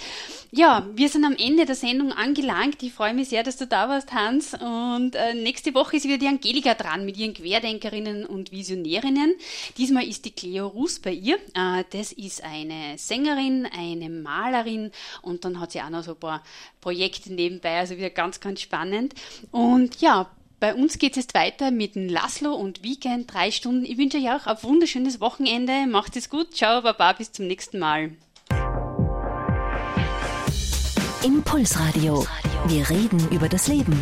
[0.51, 2.81] Ja, wir sind am Ende der Sendung angelangt.
[2.81, 6.17] Ich freue mich sehr, dass du da warst, Hans und äh, nächste Woche ist wieder
[6.17, 9.33] die Angelika dran mit ihren Querdenkerinnen und Visionärinnen.
[9.77, 11.37] Diesmal Thema ist die Cleo Rus bei ihr.
[11.53, 14.91] Äh, das ist eine Sängerin, eine Malerin
[15.21, 16.43] und dann hat sie auch noch so ein paar
[16.81, 19.15] Projekte nebenbei, also wieder ganz, ganz spannend.
[19.51, 20.29] Und ja,
[20.59, 23.85] bei uns geht es jetzt weiter mit dem Laszlo und Weekend, drei Stunden.
[23.85, 25.87] Ich wünsche euch auch ein wunderschönes Wochenende.
[25.87, 26.53] Macht es gut.
[26.55, 28.11] Ciao, Baba, bis zum nächsten Mal.
[31.23, 32.25] Impulsradio.
[32.67, 33.99] Wir reden über das Leben.